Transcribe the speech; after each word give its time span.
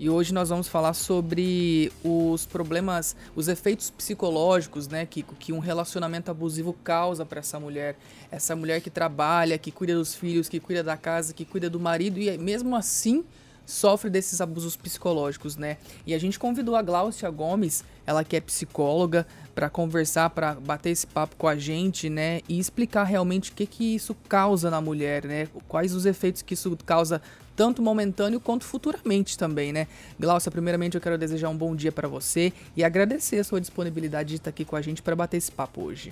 E 0.00 0.08
hoje 0.08 0.32
nós 0.32 0.48
vamos 0.48 0.66
falar 0.66 0.94
sobre 0.94 1.92
os 2.02 2.46
problemas, 2.46 3.14
os 3.36 3.48
efeitos 3.48 3.90
psicológicos, 3.90 4.88
né, 4.88 5.04
Kiko, 5.04 5.34
que 5.34 5.52
um 5.52 5.58
relacionamento 5.58 6.30
abusivo 6.30 6.72
causa 6.72 7.26
para 7.26 7.40
essa 7.40 7.60
mulher. 7.60 7.98
Essa 8.30 8.56
mulher 8.56 8.80
que 8.80 8.88
trabalha, 8.88 9.58
que 9.58 9.70
cuida 9.70 9.94
dos 9.94 10.14
filhos, 10.14 10.48
que 10.48 10.58
cuida 10.58 10.82
da 10.82 10.96
casa, 10.96 11.34
que 11.34 11.44
cuida 11.44 11.68
do 11.68 11.78
marido 11.78 12.18
e 12.18 12.38
mesmo 12.38 12.74
assim 12.74 13.22
sofre 13.66 14.08
desses 14.08 14.40
abusos 14.40 14.74
psicológicos, 14.74 15.58
né? 15.58 15.76
E 16.06 16.14
a 16.14 16.18
gente 16.18 16.38
convidou 16.38 16.76
a 16.76 16.82
Glaucia 16.82 17.28
Gomes, 17.28 17.84
ela 18.06 18.24
que 18.24 18.36
é 18.36 18.40
psicóloga, 18.40 19.26
para 19.54 19.68
conversar, 19.68 20.30
para 20.30 20.54
bater 20.54 20.90
esse 20.90 21.06
papo 21.06 21.36
com 21.36 21.46
a 21.46 21.56
gente, 21.56 22.08
né? 22.08 22.40
E 22.48 22.58
explicar 22.58 23.04
realmente 23.04 23.50
o 23.50 23.54
que 23.54 23.66
que 23.66 23.94
isso 23.94 24.16
causa 24.28 24.70
na 24.70 24.80
mulher, 24.80 25.26
né? 25.26 25.46
Quais 25.68 25.94
os 25.94 26.06
efeitos 26.06 26.40
que 26.40 26.54
isso 26.54 26.74
causa 26.86 27.20
tanto 27.60 27.82
momentâneo 27.82 28.40
quanto 28.40 28.64
futuramente 28.64 29.36
também, 29.36 29.70
né? 29.70 29.86
Glaucia, 30.18 30.50
primeiramente 30.50 30.94
eu 30.94 31.00
quero 31.00 31.18
desejar 31.18 31.50
um 31.50 31.54
bom 31.54 31.76
dia 31.76 31.92
para 31.92 32.08
você 32.08 32.54
e 32.74 32.82
agradecer 32.82 33.38
a 33.38 33.44
sua 33.44 33.60
disponibilidade 33.60 34.30
de 34.30 34.36
estar 34.36 34.48
aqui 34.48 34.64
com 34.64 34.76
a 34.76 34.80
gente 34.80 35.02
para 35.02 35.14
bater 35.14 35.36
esse 35.36 35.52
papo 35.52 35.82
hoje. 35.82 36.10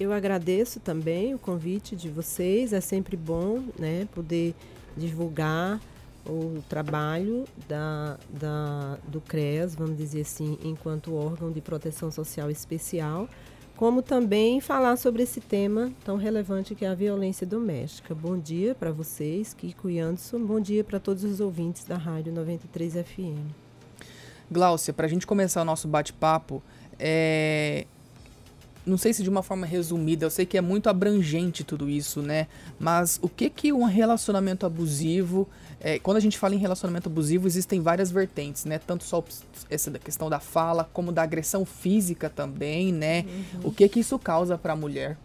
Eu 0.00 0.14
agradeço 0.14 0.80
também 0.80 1.34
o 1.34 1.38
convite 1.38 1.94
de 1.94 2.08
vocês, 2.08 2.72
é 2.72 2.80
sempre 2.80 3.18
bom, 3.18 3.64
né, 3.78 4.08
poder 4.14 4.54
divulgar 4.96 5.78
o 6.24 6.64
trabalho 6.70 7.44
da, 7.68 8.18
da, 8.30 8.96
do 9.08 9.20
CREAS, 9.20 9.74
vamos 9.74 9.98
dizer 9.98 10.22
assim, 10.22 10.56
enquanto 10.64 11.14
órgão 11.14 11.52
de 11.52 11.60
proteção 11.60 12.10
social 12.10 12.50
especial, 12.50 13.28
como 13.76 14.02
também 14.02 14.60
falar 14.60 14.96
sobre 14.96 15.22
esse 15.22 15.40
tema 15.40 15.92
tão 16.04 16.16
relevante 16.16 16.74
que 16.74 16.84
é 16.84 16.88
a 16.88 16.94
violência 16.94 17.46
doméstica. 17.46 18.14
Bom 18.14 18.38
dia 18.38 18.74
para 18.74 18.90
vocês, 18.90 19.52
Kiko 19.52 19.90
e 19.90 19.98
Anderson. 20.00 20.40
Bom 20.40 20.58
dia 20.58 20.82
para 20.82 20.98
todos 20.98 21.22
os 21.24 21.40
ouvintes 21.40 21.84
da 21.84 21.96
Rádio 21.96 22.32
93 22.32 22.94
FM. 22.94 23.52
Gláucia, 24.50 24.94
para 24.94 25.06
a 25.06 25.08
gente 25.08 25.26
começar 25.26 25.60
o 25.60 25.64
nosso 25.64 25.86
bate-papo, 25.86 26.62
é... 26.98 27.86
não 28.86 28.96
sei 28.96 29.12
se 29.12 29.22
de 29.22 29.28
uma 29.28 29.42
forma 29.42 29.66
resumida, 29.66 30.24
eu 30.24 30.30
sei 30.30 30.46
que 30.46 30.56
é 30.56 30.60
muito 30.60 30.88
abrangente 30.88 31.64
tudo 31.64 31.90
isso, 31.90 32.22
né? 32.22 32.46
Mas 32.78 33.18
o 33.20 33.28
que 33.28 33.50
que 33.50 33.72
um 33.72 33.84
relacionamento 33.84 34.64
abusivo 34.64 35.48
é, 35.80 35.98
quando 35.98 36.16
a 36.16 36.20
gente 36.20 36.38
fala 36.38 36.54
em 36.54 36.58
relacionamento 36.58 37.08
abusivo, 37.08 37.46
existem 37.46 37.80
várias 37.80 38.10
vertentes, 38.10 38.64
né? 38.64 38.78
Tanto 38.78 39.04
só 39.04 39.22
essa 39.68 39.90
da 39.90 39.98
questão 39.98 40.30
da 40.30 40.40
fala, 40.40 40.88
como 40.92 41.12
da 41.12 41.22
agressão 41.22 41.64
física 41.64 42.30
também, 42.30 42.92
né? 42.92 43.24
Uhum. 43.54 43.60
O 43.64 43.72
que 43.72 43.88
que 43.88 44.00
isso 44.00 44.18
causa 44.18 44.56
para 44.56 44.72
a 44.72 44.76
mulher? 44.76 45.18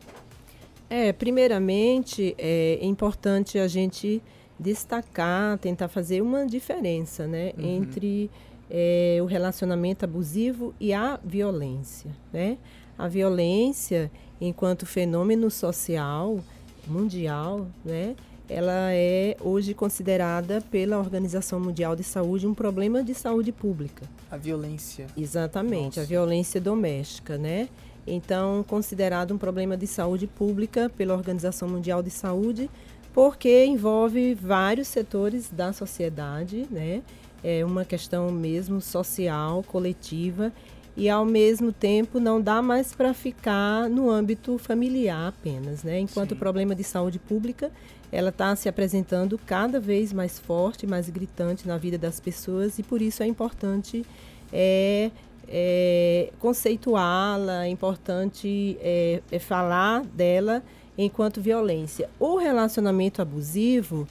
É, 0.89 1.14
primeiramente, 1.14 2.36
é 2.38 2.80
importante 2.82 3.58
a 3.58 3.67
gente 3.67 4.22
destacar, 4.59 5.58
tentar 5.58 5.88
fazer 5.88 6.22
uma 6.22 6.45
diferença, 6.45 7.26
né? 7.26 7.54
Uhum. 7.58 7.78
Entre 7.78 8.30
é, 8.70 9.20
o 9.22 9.26
relacionamento 9.26 10.04
abusivo 10.04 10.76
e 10.80 10.94
a 10.94 11.17
violência, 11.23 12.12
né? 12.32 12.58
A 12.97 13.08
violência, 13.08 14.11
enquanto 14.39 14.86
fenômeno 14.86 15.50
social 15.50 16.39
mundial, 16.88 17.67
né? 17.86 18.16
ela 18.52 18.94
é 18.94 19.38
hoje 19.39 19.73
considerada 19.73 20.61
pela 20.70 20.98
Organização 20.98 21.58
Mundial 21.58 21.95
de 21.95 22.03
Saúde 22.03 22.45
um 22.45 22.53
problema 22.53 23.02
de 23.02 23.14
saúde 23.14 23.50
pública. 23.50 24.06
A 24.30 24.36
violência. 24.36 25.08
Exatamente, 25.16 25.98
Nossa. 25.98 26.02
a 26.02 26.03
violência 26.03 26.59
doméstica, 26.59 27.38
né? 27.38 27.70
Então, 28.06 28.66
considerado 28.67 29.33
um 29.33 29.38
problema 29.38 29.78
de 29.78 29.88
saúde 29.88 30.28
pública 30.28 30.92
pela 30.98 31.14
Organização 31.14 31.70
Mundial 31.70 32.03
de 32.03 32.09
Saúde, 32.09 32.70
porque 33.14 33.64
envolve 33.66 34.33
vários 34.33 34.89
setores 34.89 35.50
da 35.50 35.72
sociedade, 35.72 36.67
né? 36.70 37.03
É 37.42 37.64
uma 37.64 37.86
questão 37.86 38.30
mesmo 38.31 38.81
social, 38.81 39.64
coletiva 39.64 40.52
e 40.95 41.09
ao 41.09 41.25
mesmo 41.25 41.72
tempo 41.72 42.20
não 42.20 42.42
dá 42.42 42.61
mais 42.61 42.94
para 42.94 43.14
ficar 43.14 43.89
no 43.89 44.10
âmbito 44.10 44.58
familiar 44.58 45.30
apenas, 45.30 45.83
né? 45.83 45.99
Enquanto 45.99 46.30
Sim. 46.30 46.36
o 46.36 46.38
problema 46.38 46.76
de 46.76 46.83
saúde 46.83 47.17
pública 47.17 47.71
ela 48.11 48.30
está 48.30 48.55
se 48.55 48.67
apresentando 48.67 49.38
cada 49.38 49.80
vez 49.80 50.11
mais 50.11 50.38
forte, 50.38 50.86
mais 50.86 51.10
gritante 51.10 51.66
na 51.67 51.77
vida 51.77 51.98
das 51.98 52.20
pessoas 52.20 52.77
e 52.77 52.83
por 52.83 53.02
isso 53.02 53.23
é 53.23 53.26
importante 53.26 54.05
é, 54.52 55.10
é, 55.48 56.30
conceituá-la, 56.39 57.66
é 57.66 57.70
importante 57.70 58.77
é, 58.82 59.21
é 59.32 59.39
falar 59.39 60.04
dela 60.04 60.61
enquanto 60.98 61.42
violência. 61.42 62.10
O 62.20 62.37
relacionamento 62.37 63.21
abusivo, 63.21 64.05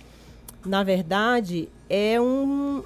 na 0.65 0.83
verdade, 0.83 1.69
é 1.89 2.19
um, 2.19 2.83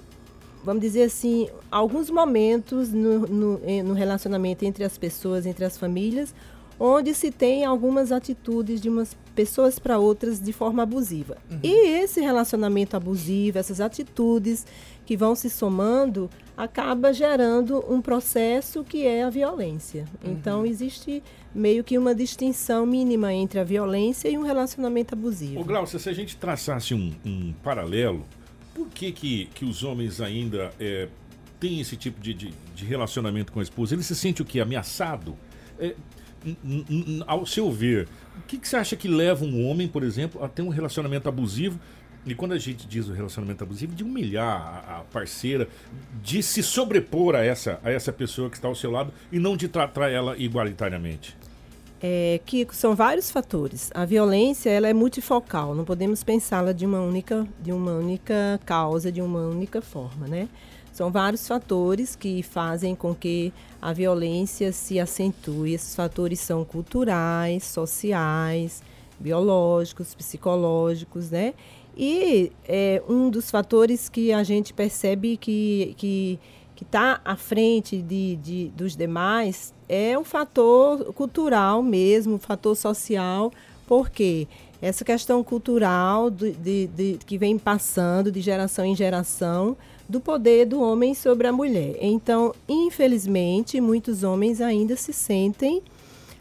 vamos 0.65 0.83
dizer 0.83 1.05
assim, 1.05 1.49
alguns 1.71 2.09
momentos 2.11 2.91
no, 2.91 3.21
no, 3.21 3.61
no 3.85 3.95
relacionamento 3.95 4.65
entre 4.65 4.83
as 4.83 4.97
pessoas, 4.97 5.45
entre 5.45 5.65
as 5.65 5.77
famílias, 5.77 6.35
onde 6.79 7.15
se 7.15 7.31
tem 7.31 7.65
algumas 7.65 8.11
atitudes 8.11 8.81
de 8.81 8.89
umas 8.89 9.17
pessoas 9.35 9.79
para 9.79 9.99
outras 9.99 10.41
de 10.41 10.53
forma 10.53 10.83
abusiva. 10.83 11.37
Uhum. 11.51 11.59
E 11.63 12.03
esse 12.03 12.21
relacionamento 12.21 12.97
abusivo, 12.97 13.59
essas 13.59 13.81
atitudes 13.81 14.67
que 15.05 15.17
vão 15.17 15.35
se 15.35 15.51
somando, 15.51 16.31
acaba 16.57 17.13
gerando 17.13 17.85
um 17.89 18.01
processo 18.01 18.83
que 18.83 19.07
é 19.07 19.23
a 19.23 19.31
violência. 19.31 20.05
Uhum. 20.25 20.33
Então 20.33 20.67
existe 20.67 21.23
meio 21.55 21.85
que 21.85 21.99
uma 21.99 22.15
distinção 22.15 22.87
mínima 22.87 23.33
entre 23.33 23.61
a 23.61 23.65
violência 23.65 24.29
e 24.29 24.39
um 24.39 24.43
relacionamento 24.43 25.15
abusivo. 25.15 25.61
Ô 25.61 25.65
Glaucia, 25.65 25.99
se 25.99 26.09
a 26.09 26.13
gente 26.13 26.37
traçasse 26.37 26.95
um, 26.95 27.13
um 27.25 27.53
paralelo, 27.63 28.25
por 28.75 28.89
que, 28.89 29.13
que, 29.13 29.47
que 29.55 29.65
os 29.65 29.85
homens 29.85 30.21
ainda 30.21 30.73
é, 30.81 31.09
têm 31.61 31.81
esse 31.81 31.97
tipo 31.97 32.21
de, 32.21 32.35
de, 32.35 32.55
de, 32.75 32.85
relacionamento 32.85 33.53
com 33.53 33.61
a 33.61 33.63
esposa? 33.63 33.95
Ele 33.95 34.03
se 34.03 34.17
sente 34.17 34.43
o 34.43 34.45
que? 34.45 34.61
Ameaçado? 34.61 35.37
É, 35.79 35.95
ao 37.27 37.47
seu 37.47 37.71
ver, 37.71 38.07
o 38.39 38.43
que, 38.43 38.59
que 38.59 38.69
você 38.69 38.77
acha 38.77 38.97
que 38.97 39.09
leva 39.09 39.45
um 39.45 39.67
homem, 39.67 39.89
por 39.89 40.03
exemplo, 40.03 40.43
a 40.45 40.49
ter 40.49 40.63
um 40.63 40.69
relacionamento 40.69 41.29
abusivo? 41.29 41.81
E 42.27 42.35
quando 42.35 42.53
a 42.53 42.59
gente 42.59 42.87
diz 42.87 43.07
o 43.09 43.13
relacionamento 43.13 43.63
abusivo, 43.65 43.95
de 43.95 44.03
humilhar 44.03 44.85
a, 44.89 45.05
parceira, 45.13 45.69
de 46.23 46.43
se 46.43 46.63
sobrepor 46.63 47.35
a 47.35 47.45
essa, 47.45 47.79
a 47.83 47.91
essa 47.91 48.13
pessoa 48.13 48.49
que 48.49 48.57
está 48.57 48.67
ao 48.67 48.75
seu 48.75 48.91
lado 48.91 49.13
e 49.31 49.39
não 49.39 49.57
de 49.57 49.69
tratar 49.69 50.11
ela 50.11 50.37
igualitariamente. 50.37 51.37
É, 52.07 52.39
Kiko, 52.45 52.75
são 52.75 52.95
vários 52.95 53.31
fatores. 53.31 53.91
A 53.95 54.05
violência 54.05 54.69
ela 54.69 54.87
é 54.87 54.93
multifocal, 54.93 55.75
não 55.75 55.87
podemos 55.87 56.23
pensá-la 56.23 56.73
de 56.73 56.85
uma 56.85 57.01
única, 57.01 57.49
de 57.63 57.73
uma 57.73 57.93
única 57.93 58.61
causa, 58.67 59.11
de 59.11 59.23
uma 59.23 59.41
única 59.41 59.81
forma, 59.81 60.27
né? 60.29 60.47
São 60.93 61.11
vários 61.11 61.49
fatores 61.49 62.15
que 62.15 62.43
fazem 62.43 62.95
com 62.95 63.15
que 63.15 63.55
a 63.81 63.91
violência 63.95 64.71
se 64.71 65.01
acentue. 65.01 65.73
Esses 65.73 65.97
fatores 65.97 66.41
são 66.41 66.63
culturais, 66.63 67.65
sociais, 67.65 68.83
biológicos, 69.19 70.15
psicológicos, 70.15 71.31
né? 71.31 71.55
E 71.97 72.53
é, 72.69 73.03
um 73.09 73.31
dos 73.31 73.51
fatores 73.51 74.11
que 74.11 74.31
a 74.31 74.43
gente 74.43 74.75
percebe 74.75 75.39
que 75.39 75.95
que 75.97 76.39
está 76.83 77.21
à 77.25 77.37
frente 77.37 78.03
de, 78.03 78.37
de, 78.37 78.69
dos 78.71 78.97
demais 78.97 79.73
é 79.89 80.19
um 80.19 80.25
fator 80.25 81.13
cultural 81.13 81.83
mesmo, 81.83 82.35
um 82.35 82.39
fator 82.39 82.75
social, 82.75 83.53
porque 83.87 84.49
essa 84.83 85.05
questão 85.05 85.43
cultural 85.45 86.31
de, 86.31 86.53
de, 86.53 86.87
de, 86.89 87.19
que 87.25 87.39
vem 87.39 87.59
passando 87.59 88.31
de 88.33 88.41
geração 88.41 88.85
em 88.85 88.95
geração 88.97 89.77
do 90.09 90.21
poder 90.21 90.67
do 90.67 90.81
homem 90.81 91.15
sobre 91.15 91.47
a 91.47 91.53
mulher. 91.53 91.97
Então, 92.01 92.55
infelizmente, 92.69 93.81
muitos 93.81 94.23
homens 94.23 94.61
ainda 94.61 94.97
se 94.97 95.13
sentem 95.13 95.83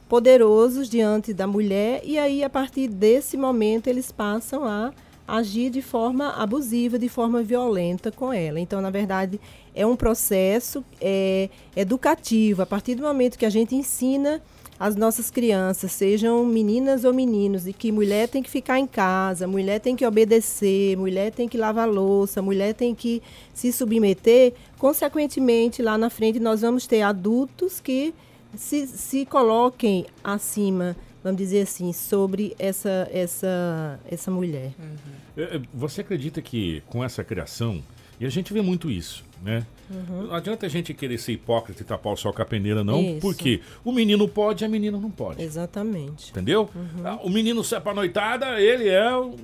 poderosos 0.10 0.90
diante 0.90 1.34
da 1.34 1.48
mulher 1.48 2.02
e 2.04 2.18
aí 2.20 2.44
a 2.44 2.50
partir 2.50 2.88
desse 2.88 3.38
momento 3.38 3.88
eles 3.88 4.12
passam 4.12 4.66
a 4.66 4.92
agir 5.28 5.70
de 5.70 5.82
forma 5.82 6.30
abusiva, 6.32 7.00
de 7.00 7.10
forma 7.10 7.42
violenta 7.42 8.12
com 8.12 8.34
ela. 8.34 8.60
Então, 8.60 8.82
na 8.82 8.90
verdade, 8.90 9.40
é 9.74 9.86
um 9.86 9.96
processo 9.96 10.84
é, 11.02 11.50
educativo. 11.76 12.62
A 12.62 12.66
partir 12.66 12.96
do 12.96 13.04
momento 13.04 13.38
que 13.38 13.46
a 13.46 13.50
gente 13.50 13.76
ensina 13.76 14.42
as 14.80 14.96
nossas 14.96 15.30
crianças, 15.30 15.92
sejam 15.92 16.46
meninas 16.46 17.06
ou 17.06 17.14
meninos, 17.14 17.64
de 17.64 17.74
que 17.74 17.92
mulher 17.92 18.28
tem 18.28 18.44
que 18.44 18.50
ficar 18.50 18.80
em 18.80 18.88
casa, 18.88 19.48
mulher 19.48 19.80
tem 19.80 19.96
que 19.96 20.06
obedecer, 20.06 20.98
mulher 20.98 21.32
tem 21.32 21.48
que 21.48 21.58
lavar 21.58 21.88
louça, 21.88 22.42
mulher 22.42 22.74
tem 22.74 22.94
que 22.94 23.22
se 23.54 23.72
submeter, 23.72 24.54
consequentemente, 24.78 25.82
lá 25.82 25.98
na 25.98 26.10
frente 26.10 26.40
nós 26.40 26.62
vamos 26.62 26.86
ter 26.86 27.02
adultos 27.02 27.80
que 27.80 28.14
se, 28.56 28.86
se 28.88 29.26
coloquem 29.26 30.06
acima, 30.24 30.96
vamos 31.24 31.38
dizer 31.38 31.62
assim, 31.62 31.92
sobre 31.94 32.54
essa, 32.60 33.08
essa, 33.12 34.00
essa 34.10 34.30
mulher. 34.32 34.72
Uhum. 34.80 35.62
Você 35.74 36.02
acredita 36.02 36.42
que 36.42 36.82
com 36.88 37.04
essa 37.04 37.24
criação, 37.24 37.82
e 38.20 38.26
a 38.26 38.30
gente 38.30 38.54
vê 38.54 38.62
muito 38.62 38.92
isso, 38.92 39.24
né? 39.44 39.66
Uhum. 39.90 40.24
Não 40.28 40.36
adianta 40.36 40.66
a 40.66 40.70
gente 40.70 40.94
querer 40.94 41.18
ser 41.18 41.34
hipócrita 41.34 41.82
e 41.82 41.86
tapar 41.86 42.14
o 42.14 42.16
sol 42.16 42.32
com 42.34 42.42
a 42.42 42.46
peneira, 42.46 42.84
não, 42.84 43.02
Isso. 43.02 43.20
porque 43.20 43.62
o 43.84 43.92
menino 43.92 44.28
pode 44.28 44.64
e 44.64 44.66
a 44.66 44.70
menina 44.70 44.98
não 44.98 45.10
pode. 45.12 45.42
Exatamente. 45.44 46.32
Entendeu? 46.32 46.70
Uhum. 46.74 47.06
Ah, 47.08 47.20
o 47.24 47.30
menino 47.30 47.64
sai 47.64 47.82
pra 47.82 47.94
noitada, 47.94 48.60
ele 48.62 48.88
é 48.90 49.16
o 49.16 49.36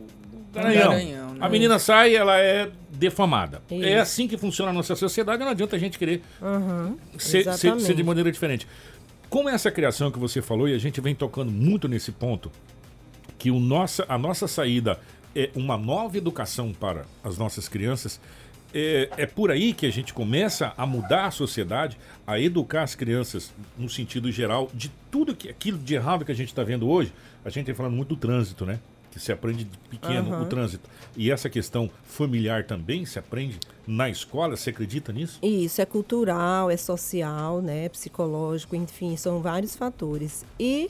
Garanhão. 0.54 0.90
Garanhão, 0.92 1.30
né? 1.34 1.38
A 1.42 1.48
menina 1.50 1.78
sai, 1.78 2.16
ela 2.16 2.40
é 2.40 2.72
defamada. 2.92 3.62
Isso. 3.70 3.84
É 3.84 4.00
assim 4.00 4.28
que 4.28 4.36
funciona 4.38 4.72
a 4.72 4.74
nossa 4.74 4.96
sociedade, 4.96 5.44
não 5.44 5.52
adianta 5.52 5.76
a 5.76 5.80
gente 5.80 6.00
querer 6.00 6.22
Uhum, 6.42 6.98
ser, 7.20 7.44
ser- 7.56 7.80
ser 7.80 7.94
de 7.96 8.04
maneira 8.04 8.31
diferente. 8.31 8.68
Como 9.30 9.48
essa 9.48 9.70
criação 9.70 10.10
que 10.12 10.18
você 10.18 10.42
falou, 10.42 10.68
e 10.68 10.74
a 10.74 10.80
gente 10.80 11.00
vem 11.00 11.14
tocando 11.14 11.52
muito 11.52 11.88
nesse 11.88 12.12
ponto, 12.12 12.52
que 13.38 13.52
o 13.52 13.60
nossa, 13.60 14.06
a 14.10 14.18
nossa 14.18 14.48
saída 14.48 15.00
é 15.36 15.52
uma 15.56 15.78
nova 15.78 16.18
educação 16.18 16.74
para 16.74 17.06
as 17.24 17.38
nossas 17.38 17.70
crianças, 17.70 18.20
é, 18.74 19.10
é 19.18 19.26
por 19.26 19.52
aí 19.52 19.74
que 19.74 19.86
a 19.86 19.92
gente 19.92 20.14
começa 20.14 20.74
a 20.76 20.86
mudar 20.86 21.26
a 21.26 21.31
sociedade, 21.31 21.98
a 22.26 22.40
educar 22.40 22.84
as 22.84 22.96
crianças 22.96 23.54
no 23.78 23.90
sentido 23.90 24.31
geral 24.31 24.70
de 24.74 24.92
tudo 25.10 25.36
que 25.36 25.50
aquilo 25.50 25.78
de 25.78 25.96
errado 25.96 26.26
que 26.26 26.31
a 26.31 26.36
gente 26.36 26.50
está 26.50 26.64
vendo 26.64 26.88
hoje. 26.88 27.12
A 27.44 27.50
gente 27.50 27.70
está 27.70 27.76
falando 27.76 27.96
muito 27.96 28.10
do 28.10 28.18
trânsito, 28.18 28.66
né? 28.66 28.80
Que 29.12 29.20
se 29.20 29.31
aprende 29.31 29.64
de 29.64 29.78
pequeno 29.90 30.34
Aham. 30.34 30.44
o 30.44 30.46
trânsito. 30.46 30.88
E 31.18 31.31
essa 31.31 31.50
questão 31.50 31.90
familiar 32.04 32.66
também 32.66 33.06
se 33.06 33.18
aprende 33.18 33.60
na 33.90 34.08
escola. 34.08 34.56
Você 34.56 34.70
acredita 34.70 35.12
nisso? 35.12 35.40
Isso 35.42 35.82
é 35.82 35.86
cultural, 35.86 36.70
é 36.70 36.78
social, 36.78 37.60
né, 37.60 37.90
psicológico, 37.90 38.76
enfim, 38.76 39.18
são 39.18 39.42
vários 39.42 39.76
fatores. 39.76 40.46
E 40.60 40.90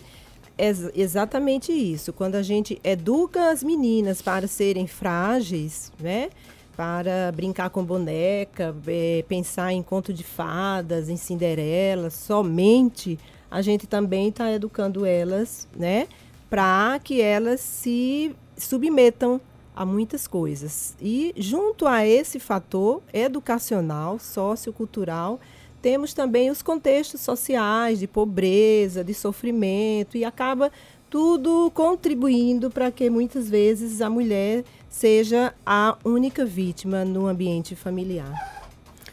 é 0.57 0.68
ex- 0.68 0.92
exatamente 0.94 1.72
isso. 1.72 2.12
Quando 2.12 2.36
a 2.36 2.44
gente 2.44 2.80
educa 2.84 3.51
as 3.51 3.63
meninas 3.63 4.22
para 4.22 4.48
serem 4.48 4.86
frágeis, 4.86 5.94
né, 5.98 6.30
para 6.75 7.31
brincar 7.34 7.69
com 7.69 7.84
boneca, 7.84 8.75
eh, 8.88 9.24
pensar 9.28 9.72
em 9.72 9.81
conto 9.81 10.13
de 10.13 10.24
fadas, 10.24 11.07
em 11.07 11.16
Cinderela, 11.16 12.10
somente 12.10 13.18
a 13.50 13.62
gente 13.62 13.88
também 13.88 14.28
está 14.28 14.51
educando 14.51 15.06
elas, 15.06 15.68
né, 15.75 16.07
para 16.50 17.00
que 17.01 17.22
elas 17.22 17.62
se 17.62 18.36
submetam 18.57 19.40
a 19.79 19.85
muitas 19.85 20.27
coisas. 20.27 20.93
E 21.01 21.33
junto 21.37 21.87
a 21.87 22.05
esse 22.05 22.37
fator 22.37 23.01
educacional, 23.13 24.19
sociocultural, 24.19 25.39
temos 25.81 26.13
também 26.13 26.49
os 26.51 26.61
contextos 26.61 27.21
sociais 27.21 27.97
de 27.99 28.05
pobreza, 28.05 29.05
de 29.05 29.13
sofrimento 29.13 30.17
e 30.17 30.25
acaba 30.25 30.69
tudo 31.09 31.71
contribuindo 31.73 32.69
para 32.69 32.91
que 32.91 33.09
muitas 33.09 33.49
vezes 33.49 34.01
a 34.01 34.09
mulher 34.09 34.65
seja 34.89 35.53
a 35.65 35.97
única 36.03 36.45
vítima 36.45 37.05
no 37.05 37.25
ambiente 37.25 37.73
familiar. 37.73 38.33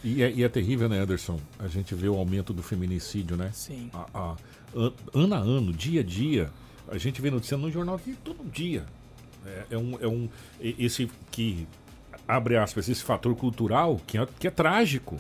E 0.03 0.21
é, 0.25 0.33
e 0.33 0.43
é 0.43 0.49
terrível, 0.49 0.89
né, 0.89 1.01
Ederson? 1.01 1.39
A 1.61 1.69
gente 1.69 1.95
vê 1.95 2.09
o 2.09 2.17
aumento 2.17 2.53
do 2.53 2.63
feminicídio, 2.63 3.37
né? 3.37 3.51
Sim. 3.55 3.89
A, 3.95 4.07
a- 4.13 4.37
an- 4.75 4.93
ano 5.15 5.35
a 5.35 5.39
ano, 5.39 5.73
dia 5.73 6.01
a 6.01 6.05
dia, 6.05 6.51
a 6.89 6.99
gente 6.99 7.23
vê 7.23 7.31
notícia 7.31 7.57
no 7.57 7.71
jornal 7.71 7.95
aqui 7.95 8.17
todo 8.25 8.45
dia. 8.51 8.85
É, 9.47 9.75
é 9.75 9.79
um, 9.79 9.99
é 10.01 10.07
um 10.07 10.29
esse 10.61 11.11
que 11.31 11.67
abre 12.27 12.57
aspas 12.57 12.89
esse 12.89 13.03
fator 13.03 13.35
cultural 13.37 14.01
que 14.07 14.19
é, 14.19 14.27
que 14.39 14.47
é 14.47 14.51
trágico, 14.51 15.17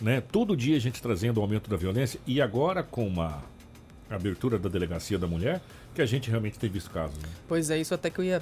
né? 0.00 0.20
Todo 0.20 0.56
dia 0.56 0.76
a 0.76 0.80
gente 0.80 1.02
trazendo 1.02 1.38
o 1.38 1.40
aumento 1.40 1.68
da 1.68 1.76
violência 1.76 2.20
e 2.26 2.40
agora 2.40 2.82
com 2.82 3.20
a 3.20 3.42
abertura 4.10 4.58
da 4.58 4.68
delegacia 4.68 5.18
da 5.18 5.26
mulher 5.26 5.60
que 5.94 6.02
a 6.02 6.06
gente 6.06 6.30
realmente 6.30 6.58
tem 6.58 6.70
visto 6.70 6.90
casos. 6.90 7.18
Né? 7.18 7.28
Pois 7.48 7.70
é, 7.70 7.78
isso 7.78 7.92
até 7.92 8.08
que 8.08 8.20
eu 8.20 8.24
ia 8.24 8.40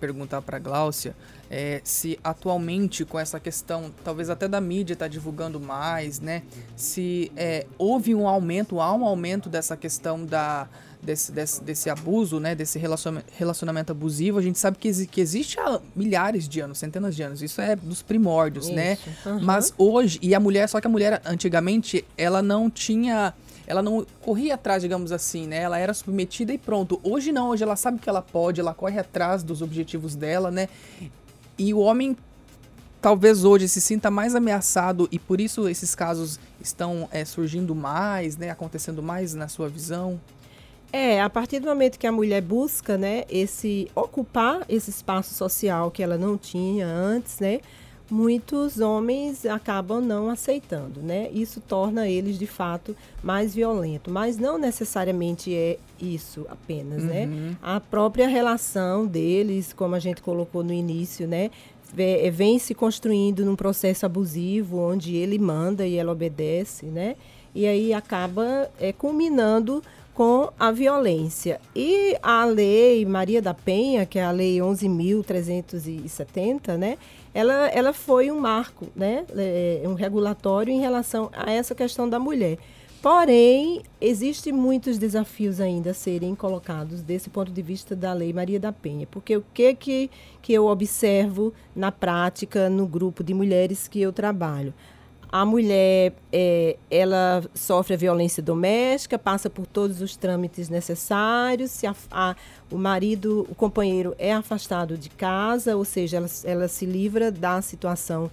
perguntar 0.00 0.42
para 0.42 0.58
Gláucia, 0.58 1.14
é, 1.48 1.80
se 1.84 2.18
atualmente 2.22 3.04
com 3.04 3.16
essa 3.16 3.38
questão, 3.38 3.94
talvez 4.04 4.28
até 4.28 4.48
da 4.48 4.60
mídia 4.60 4.94
está 4.94 5.06
divulgando 5.06 5.60
mais, 5.60 6.18
né? 6.18 6.42
Se 6.74 7.30
é, 7.36 7.64
houve 7.78 8.12
um 8.12 8.26
aumento, 8.26 8.80
há 8.80 8.92
um 8.92 9.04
aumento 9.04 9.48
dessa 9.48 9.76
questão 9.76 10.24
da 10.24 10.68
desse, 11.06 11.30
desse, 11.30 11.62
desse 11.62 11.88
abuso, 11.88 12.40
né? 12.40 12.54
Desse 12.54 12.78
relaciona- 12.78 13.24
relacionamento 13.38 13.92
abusivo. 13.92 14.38
A 14.38 14.42
gente 14.42 14.58
sabe 14.58 14.76
que, 14.76 15.06
que 15.06 15.20
existe 15.20 15.58
há 15.60 15.80
milhares 15.94 16.48
de 16.48 16.60
anos, 16.60 16.78
centenas 16.78 17.14
de 17.14 17.22
anos. 17.22 17.40
Isso 17.40 17.60
é 17.60 17.76
dos 17.76 18.02
primórdios, 18.02 18.68
né? 18.68 18.94
Isso, 18.94 19.28
aham. 19.28 19.40
Mas 19.42 19.72
hoje, 19.78 20.18
e 20.20 20.34
a 20.34 20.40
mulher, 20.40 20.68
só 20.68 20.80
que 20.80 20.86
a 20.86 20.90
mulher 20.90 21.22
antigamente, 21.24 22.04
ela 22.18 22.42
não 22.42 22.68
tinha. 22.68 23.32
Ela 23.68 23.82
não 23.82 24.06
corria 24.20 24.54
atrás, 24.54 24.82
digamos 24.82 25.10
assim, 25.10 25.46
né? 25.46 25.62
Ela 25.62 25.78
era 25.78 25.94
submetida 25.94 26.52
e 26.52 26.58
pronto. 26.58 27.00
Hoje 27.02 27.32
não, 27.32 27.48
hoje 27.48 27.62
ela 27.62 27.74
sabe 27.76 27.98
que 27.98 28.08
ela 28.08 28.22
pode, 28.22 28.60
ela 28.60 28.74
corre 28.74 28.98
atrás 28.98 29.42
dos 29.42 29.62
objetivos 29.62 30.14
dela, 30.14 30.50
né? 30.50 30.68
E 31.58 31.72
o 31.72 31.78
homem 31.78 32.16
talvez 33.00 33.44
hoje 33.44 33.68
se 33.68 33.80
sinta 33.80 34.10
mais 34.10 34.34
ameaçado 34.34 35.08
e 35.12 35.18
por 35.18 35.40
isso 35.40 35.68
esses 35.68 35.94
casos 35.94 36.38
estão 36.60 37.08
é, 37.12 37.24
surgindo 37.24 37.74
mais, 37.74 38.36
né? 38.36 38.50
Acontecendo 38.50 39.02
mais 39.02 39.34
na 39.34 39.48
sua 39.48 39.68
visão. 39.68 40.20
É, 40.96 41.20
a 41.20 41.28
partir 41.28 41.60
do 41.60 41.66
momento 41.66 41.98
que 41.98 42.06
a 42.06 42.12
mulher 42.12 42.40
busca, 42.40 42.96
né, 42.96 43.24
esse 43.28 43.88
ocupar 43.94 44.64
esse 44.68 44.88
espaço 44.88 45.34
social 45.34 45.90
que 45.90 46.02
ela 46.02 46.16
não 46.16 46.38
tinha 46.38 46.86
antes, 46.86 47.38
né, 47.38 47.60
muitos 48.10 48.80
homens 48.80 49.44
acabam 49.44 50.00
não 50.00 50.30
aceitando, 50.30 51.02
né? 51.02 51.28
Isso 51.32 51.60
torna 51.60 52.08
eles 52.08 52.38
de 52.38 52.46
fato 52.46 52.96
mais 53.22 53.54
violentos, 53.54 54.10
mas 54.12 54.38
não 54.38 54.56
necessariamente 54.58 55.52
é 55.54 55.76
isso 56.00 56.46
apenas, 56.48 57.02
né? 57.02 57.28
A 57.60 57.78
própria 57.80 58.26
relação 58.28 59.04
deles, 59.06 59.72
como 59.74 59.94
a 59.96 59.98
gente 59.98 60.22
colocou 60.22 60.62
no 60.64 60.72
início, 60.72 61.26
né, 61.28 61.50
ve- 61.92 62.30
vem 62.30 62.58
se 62.58 62.74
construindo 62.74 63.44
num 63.44 63.56
processo 63.56 64.06
abusivo 64.06 64.78
onde 64.78 65.14
ele 65.16 65.38
manda 65.38 65.84
e 65.86 65.96
ela 65.96 66.12
obedece, 66.12 66.86
né? 66.86 67.16
E 67.54 67.66
aí 67.66 67.92
acaba 67.92 68.70
é, 68.78 68.92
culminando 68.92 69.82
com 70.16 70.50
a 70.58 70.72
violência. 70.72 71.60
E 71.74 72.16
a 72.22 72.46
lei 72.46 73.04
Maria 73.04 73.42
da 73.42 73.52
Penha, 73.52 74.06
que 74.06 74.18
é 74.18 74.24
a 74.24 74.30
lei 74.30 74.56
11.370, 74.56 76.78
né? 76.78 76.96
Ela, 77.34 77.68
ela 77.68 77.92
foi 77.92 78.30
um 78.30 78.40
marco, 78.40 78.86
né? 78.96 79.26
É, 79.36 79.82
um 79.84 79.92
regulatório 79.92 80.72
em 80.72 80.80
relação 80.80 81.30
a 81.36 81.52
essa 81.52 81.74
questão 81.74 82.08
da 82.08 82.18
mulher. 82.18 82.56
Porém, 83.02 83.82
existem 84.00 84.54
muitos 84.54 84.96
desafios 84.96 85.60
ainda 85.60 85.90
a 85.90 85.94
serem 85.94 86.34
colocados 86.34 87.02
desse 87.02 87.28
ponto 87.28 87.52
de 87.52 87.60
vista 87.60 87.94
da 87.94 88.14
Lei 88.14 88.32
Maria 88.32 88.58
da 88.58 88.72
Penha. 88.72 89.06
Porque 89.06 89.36
o 89.36 89.44
que, 89.52 89.74
que, 89.74 90.10
que 90.40 90.54
eu 90.54 90.66
observo 90.66 91.52
na 91.74 91.92
prática 91.92 92.70
no 92.70 92.86
grupo 92.86 93.22
de 93.22 93.34
mulheres 93.34 93.86
que 93.86 94.00
eu 94.00 94.14
trabalho? 94.14 94.72
A 95.30 95.44
mulher, 95.44 96.12
é, 96.32 96.76
ela 96.90 97.42
sofre 97.52 97.94
a 97.94 97.96
violência 97.96 98.42
doméstica, 98.42 99.18
passa 99.18 99.50
por 99.50 99.66
todos 99.66 100.00
os 100.00 100.16
trâmites 100.16 100.68
necessários, 100.68 101.70
se 101.72 101.86
a, 101.86 101.94
a- 102.10 102.36
o 102.70 102.76
marido, 102.78 103.46
o 103.50 103.54
companheiro 103.54 104.14
é 104.18 104.32
afastado 104.32 104.96
de 104.96 105.10
casa, 105.10 105.76
ou 105.76 105.84
seja, 105.84 106.18
ela, 106.18 106.28
ela 106.44 106.68
se 106.68 106.86
livra 106.86 107.30
da 107.32 107.60
situação 107.60 108.30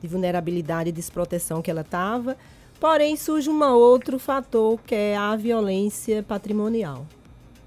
de 0.00 0.06
vulnerabilidade 0.08 0.88
e 0.88 0.92
desproteção 0.92 1.60
que 1.60 1.70
ela 1.70 1.80
estava. 1.80 2.36
Porém, 2.78 3.16
surge 3.16 3.50
um 3.50 3.62
outro 3.64 4.18
fator, 4.18 4.78
que 4.86 4.94
é 4.94 5.16
a 5.16 5.34
violência 5.34 6.22
patrimonial. 6.22 7.06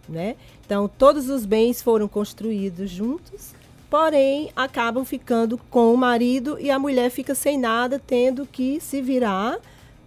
Né? 0.08 0.36
Então, 0.66 0.88
todos 0.88 1.30
os 1.30 1.46
bens 1.46 1.82
foram 1.82 2.08
construídos 2.08 2.90
juntos, 2.90 3.54
porém, 3.90 4.50
acabam 4.56 5.04
ficando 5.04 5.58
com 5.70 5.94
o 5.94 5.98
marido 5.98 6.58
e 6.60 6.70
a 6.70 6.78
mulher 6.78 7.10
fica 7.10 7.34
sem 7.34 7.58
nada, 7.58 8.00
tendo 8.00 8.46
que 8.46 8.80
se 8.80 9.02
virar 9.02 9.58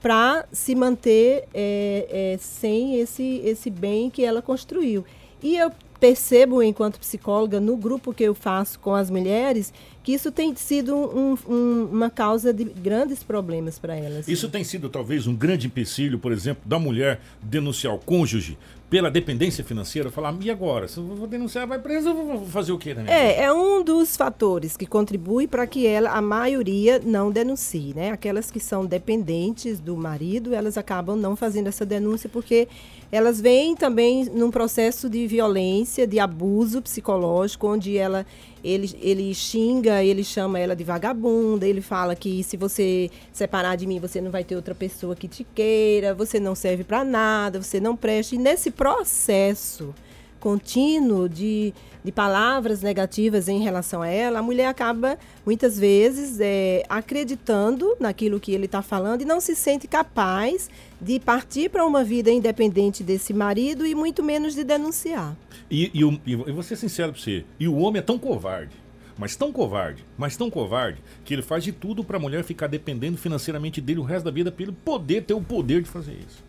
para 0.01 0.45
se 0.53 0.75
manter 0.75 1.45
é, 1.55 2.33
é, 2.35 2.39
sem 2.39 2.97
esse, 2.99 3.41
esse 3.45 3.71
bem 3.71 4.11
que 4.11 4.25
ela 4.25 4.43
construiu. 4.43 5.05
E 5.43 5.57
eu 5.57 5.71
percebo, 6.01 6.61
enquanto 6.61 6.99
psicóloga, 6.99 7.61
no 7.61 7.77
grupo 7.77 8.13
que 8.13 8.25
eu 8.25 8.35
faço 8.35 8.81
com 8.81 8.93
as 8.93 9.09
mulheres, 9.09 9.73
que 10.03 10.13
isso 10.13 10.33
tem 10.33 10.53
sido 10.57 10.97
um- 10.97 11.37
um- 11.49 11.89
uma 11.93 12.11
causa 12.11 12.53
de 12.53 12.65
grandes 12.65 13.23
problemas 13.23 13.79
para 13.79 13.95
elas. 13.95 14.27
Isso 14.27 14.49
tem 14.49 14.65
sido 14.65 14.89
talvez 14.89 15.29
um 15.29 15.35
grande 15.37 15.69
empecilho, 15.69 16.19
por 16.19 16.33
exemplo, 16.33 16.63
da 16.67 16.77
mulher 16.77 17.21
denunciar 17.41 17.95
o 17.95 17.99
cônjuge 17.99 18.59
pela 18.93 19.11
dependência 19.11 19.65
financeira, 19.65 20.11
falar, 20.11 20.37
e 20.43 20.51
agora? 20.51 20.87
Se 20.87 20.99
eu 20.99 21.05
vou 21.05 21.27
denunciar, 21.27 21.67
vai 21.67 21.79
preso, 21.79 22.11
eu 22.11 22.15
vou 22.15 22.45
fazer 22.45 22.73
o 22.73 22.79
quê, 22.79 22.93
né? 22.93 23.03
minha 23.03 23.17
vida?" 23.17 23.41
É, 23.41 23.45
é 23.45 23.51
um 23.51 23.83
dos 23.83 24.15
fatores 24.15 24.77
que 24.77 24.85
contribui 24.85 25.47
para 25.47 25.67
que 25.67 25.87
ela, 25.87 26.11
a 26.11 26.21
maioria 26.21 27.01
não 27.03 27.31
denuncie, 27.31 27.95
né? 27.95 28.11
Aquelas 28.11 28.51
que 28.51 28.61
são 28.61 28.85
dependentes 28.85 29.81
do 29.81 29.97
marido, 29.97 30.53
elas 30.53 30.77
acabam 30.77 31.17
não 31.17 31.35
fazendo 31.35 31.69
essa 31.69 31.87
denúncia 31.87 32.29
porque 32.29 32.69
elas 33.11 33.41
vêm 33.41 33.75
também 33.75 34.27
num 34.27 34.51
processo 34.51 35.09
de 35.09 35.27
violência, 35.27 36.07
de 36.07 36.19
abuso 36.19 36.83
psicológico, 36.83 37.67
onde 37.69 37.97
ela 37.97 38.27
ele, 38.65 38.97
ele 39.01 39.35
xinga, 39.35 40.03
ele 40.05 40.23
chama 40.23 40.59
ela 40.59 40.77
de 40.77 40.85
vagabunda, 40.85 41.67
ele 41.67 41.81
fala 41.81 42.15
que 42.15 42.43
se 42.45 42.57
você 42.57 43.11
separar 43.33 43.77
de 43.77 43.87
mim, 43.87 43.99
você 43.99 44.21
não 44.21 44.31
vai 44.31 44.45
ter 44.45 44.55
outra 44.55 44.75
pessoa 44.75 45.17
que 45.17 45.27
te 45.27 45.45
queira, 45.55 46.15
você 46.15 46.39
não 46.39 46.55
serve 46.55 46.85
para 46.85 47.05
nada, 47.05 47.61
você 47.61 47.81
não 47.81 47.97
presta. 47.97 48.35
E 48.35 48.39
nesse 48.39 48.71
processo 48.83 49.95
contínuo 50.41 51.29
de, 51.29 51.73
de 52.05 52.11
palavras 52.11 52.83
negativas 52.83 53.47
em 53.47 53.61
relação 53.61 54.03
a 54.03 54.09
ela, 54.09 54.41
a 54.41 54.43
mulher 54.43 54.67
acaba, 54.67 55.17
muitas 55.47 55.79
vezes, 55.79 56.41
é, 56.41 56.83
acreditando 56.89 57.95
naquilo 58.01 58.41
que 58.41 58.51
ele 58.53 58.65
está 58.65 58.83
falando 58.83 59.23
e 59.23 59.25
não 59.25 59.41
se 59.41 59.55
sente 59.55 59.87
capaz 59.87 60.69
de 61.01 61.21
partir 61.21 61.71
para 61.71 61.87
uma 61.87 62.03
vida 62.03 62.29
independente 62.29 63.05
desse 63.05 63.33
marido 63.33 63.87
e 63.87 63.95
muito 63.95 64.21
menos 64.21 64.53
de 64.53 64.65
denunciar. 64.65 65.37
E, 65.71 65.93
e, 65.95 66.05
o- 66.05 66.21
e 66.27 66.35
vou 66.35 66.63
ser 66.65 66.75
sincero 66.75 67.13
pra 67.13 67.21
você, 67.21 67.45
e 67.61 67.69
o 67.69 67.77
homem 67.77 68.01
é 68.01 68.03
tão 68.03 68.19
covarde. 68.19 68.75
mas 69.17 69.37
tão 69.37 69.53
covarde, 69.53 70.05
mas 70.19 70.37
tão 70.37 70.51
covarde, 70.51 70.99
que 71.25 71.33
ele 71.35 71.43
faz 71.43 71.63
de 71.63 71.71
tudo 71.71 72.03
para 72.03 72.17
a 72.17 72.21
mulher 72.21 72.43
ficar 72.43 72.67
dependendo 72.67 73.17
financeiramente 73.17 73.81
dele 73.81 74.01
o 74.01 74.03
resto 74.03 74.25
da 74.25 74.31
vida 74.33 74.51
para 74.51 74.65
ele 74.65 74.73
poder 74.85 75.23
ter 75.23 75.35
o 75.35 75.41
poder 75.41 75.83
de 75.83 75.89
fazer 75.89 76.15
isso. 76.15 76.43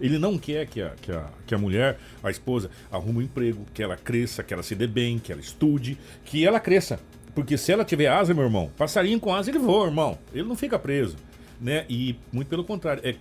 Ele 0.00 0.18
não 0.18 0.38
quer 0.38 0.66
que 0.66 0.80
a, 0.80 0.90
que, 0.90 1.10
a, 1.12 1.28
que 1.46 1.54
a 1.54 1.58
mulher, 1.58 1.98
a 2.22 2.30
esposa, 2.30 2.70
arrume 2.90 3.18
um 3.18 3.22
emprego, 3.22 3.64
que 3.74 3.82
ela 3.82 3.96
cresça, 3.96 4.42
que 4.42 4.54
ela 4.54 4.62
se 4.62 4.74
dê 4.74 4.86
bem, 4.86 5.18
que 5.18 5.32
ela 5.32 5.40
estude, 5.40 5.98
que 6.24 6.46
ela 6.46 6.60
cresça. 6.60 7.00
Porque 7.34 7.56
se 7.56 7.72
ela 7.72 7.84
tiver 7.84 8.08
asa, 8.08 8.34
meu 8.34 8.44
irmão, 8.44 8.70
passarinho 8.76 9.20
com 9.20 9.34
asa 9.34 9.50
ele 9.50 9.58
voa, 9.58 9.86
irmão. 9.86 10.18
Ele 10.32 10.46
não 10.46 10.56
fica 10.56 10.78
preso. 10.78 11.16
Né? 11.60 11.84
E 11.88 12.16
muito 12.32 12.48
pelo 12.48 12.64
contrário. 12.64 13.02
É, 13.04 13.16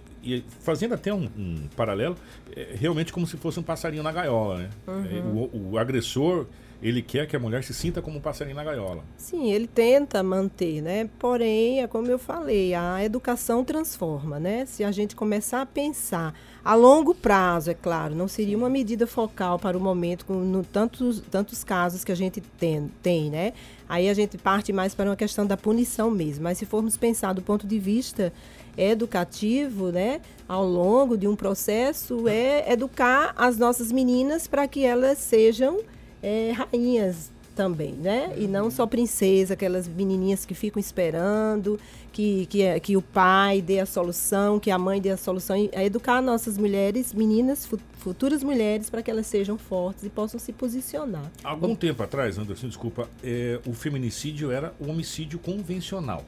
fazendo 0.62 0.93
até 0.93 1.13
um, 1.13 1.29
um 1.38 1.67
paralelo, 1.75 2.15
é 2.55 2.75
realmente 2.75 3.13
como 3.13 3.25
se 3.25 3.38
fosse 3.38 3.60
um 3.60 3.63
passarinho 3.63 4.03
na 4.03 4.12
gaiola. 4.12 4.57
Né? 4.60 4.69
Uhum. 4.88 5.05
É, 5.05 5.55
o, 5.55 5.72
o 5.72 5.77
agressor 5.77 6.48
ele 6.81 7.01
quer 7.01 7.27
que 7.27 7.36
a 7.36 7.39
mulher 7.39 7.63
se 7.63 7.74
sinta 7.74 8.01
como 8.01 8.17
um 8.17 8.22
passarinho 8.22 8.55
na 8.55 8.63
gaiola. 8.63 9.03
Sim, 9.17 9.51
ele 9.51 9.67
tenta 9.67 10.22
manter, 10.22 10.81
né? 10.81 11.10
Porém, 11.17 11.81
é 11.81 11.88
como 11.88 12.07
eu 12.07 12.19
falei, 12.19 12.74
a 12.74 13.03
educação 13.03 13.63
transforma, 13.63 14.39
né? 14.39 14.65
Se 14.65 14.84
a 14.84 14.91
gente 14.91 15.15
começar 15.15 15.62
a 15.62 15.65
pensar 15.65 16.34
a 16.67 16.75
longo 16.75 17.15
prazo, 17.15 17.71
é 17.71 17.74
claro, 17.74 18.13
não 18.13 18.27
seria 18.27 18.57
uma 18.57 18.69
medida 18.69 19.07
focal 19.07 19.57
para 19.57 19.77
o 19.77 19.79
momento, 19.79 20.25
com 20.25 20.33
no, 20.33 20.65
tantos, 20.65 21.24
tantos 21.31 21.63
casos 21.63 22.03
que 22.03 22.12
a 22.12 22.15
gente 22.15 22.41
tem, 22.41 22.91
tem, 23.01 23.29
né? 23.29 23.53
Aí 23.88 24.09
a 24.09 24.13
gente 24.13 24.38
parte 24.38 24.74
mais 24.74 24.93
para 24.93 25.09
uma 25.09 25.15
questão 25.15 25.45
da 25.45 25.55
punição 25.55 26.12
mesmo. 26.12 26.43
Mas 26.43 26.57
se 26.57 26.65
formos 26.65 26.97
pensar 26.97 27.31
do 27.31 27.41
ponto 27.41 27.65
de 27.65 27.79
vista 27.79 28.33
educativo, 28.77 29.93
né, 29.93 30.19
ao 30.45 30.65
longo 30.65 31.17
de 31.17 31.25
um 31.25 31.38
processo, 31.38 32.27
é 32.27 32.69
educar 32.69 33.33
as 33.38 33.57
nossas 33.57 33.89
meninas 33.89 34.45
para 34.45 34.67
que 34.67 34.83
elas 34.83 35.19
sejam 35.19 35.79
é, 36.21 36.51
rainhas 36.51 37.31
também, 37.57 37.93
né? 37.93 38.35
E 38.37 38.47
não 38.47 38.69
só 38.69 38.85
princesa, 38.85 39.55
aquelas 39.55 39.87
menininhas 39.87 40.45
que 40.45 40.53
ficam 40.53 40.79
esperando 40.79 41.79
que, 42.13 42.45
que, 42.45 42.79
que 42.79 42.95
o 42.95 43.01
pai 43.01 43.63
dê 43.63 43.79
a 43.79 43.85
solução, 43.85 44.59
que 44.59 44.69
a 44.69 44.77
mãe 44.77 45.01
dê 45.01 45.09
a 45.09 45.17
solução. 45.17 45.55
É 45.71 45.83
educar 45.83 46.21
nossas 46.21 46.55
mulheres, 46.55 47.15
meninas, 47.15 47.67
futuras 47.97 48.43
mulheres, 48.43 48.91
para 48.91 49.01
que 49.01 49.09
elas 49.09 49.25
sejam 49.25 49.57
fortes 49.57 50.03
e 50.03 50.09
possam 50.09 50.39
se 50.39 50.53
posicionar. 50.53 51.31
Algum 51.43 51.75
tempo 51.75 52.03
atrás, 52.03 52.37
Anderson, 52.37 52.67
desculpa, 52.67 53.09
é, 53.23 53.59
o 53.65 53.73
feminicídio 53.73 54.51
era 54.51 54.71
o 54.79 54.89
homicídio 54.89 55.39
convencional. 55.39 56.23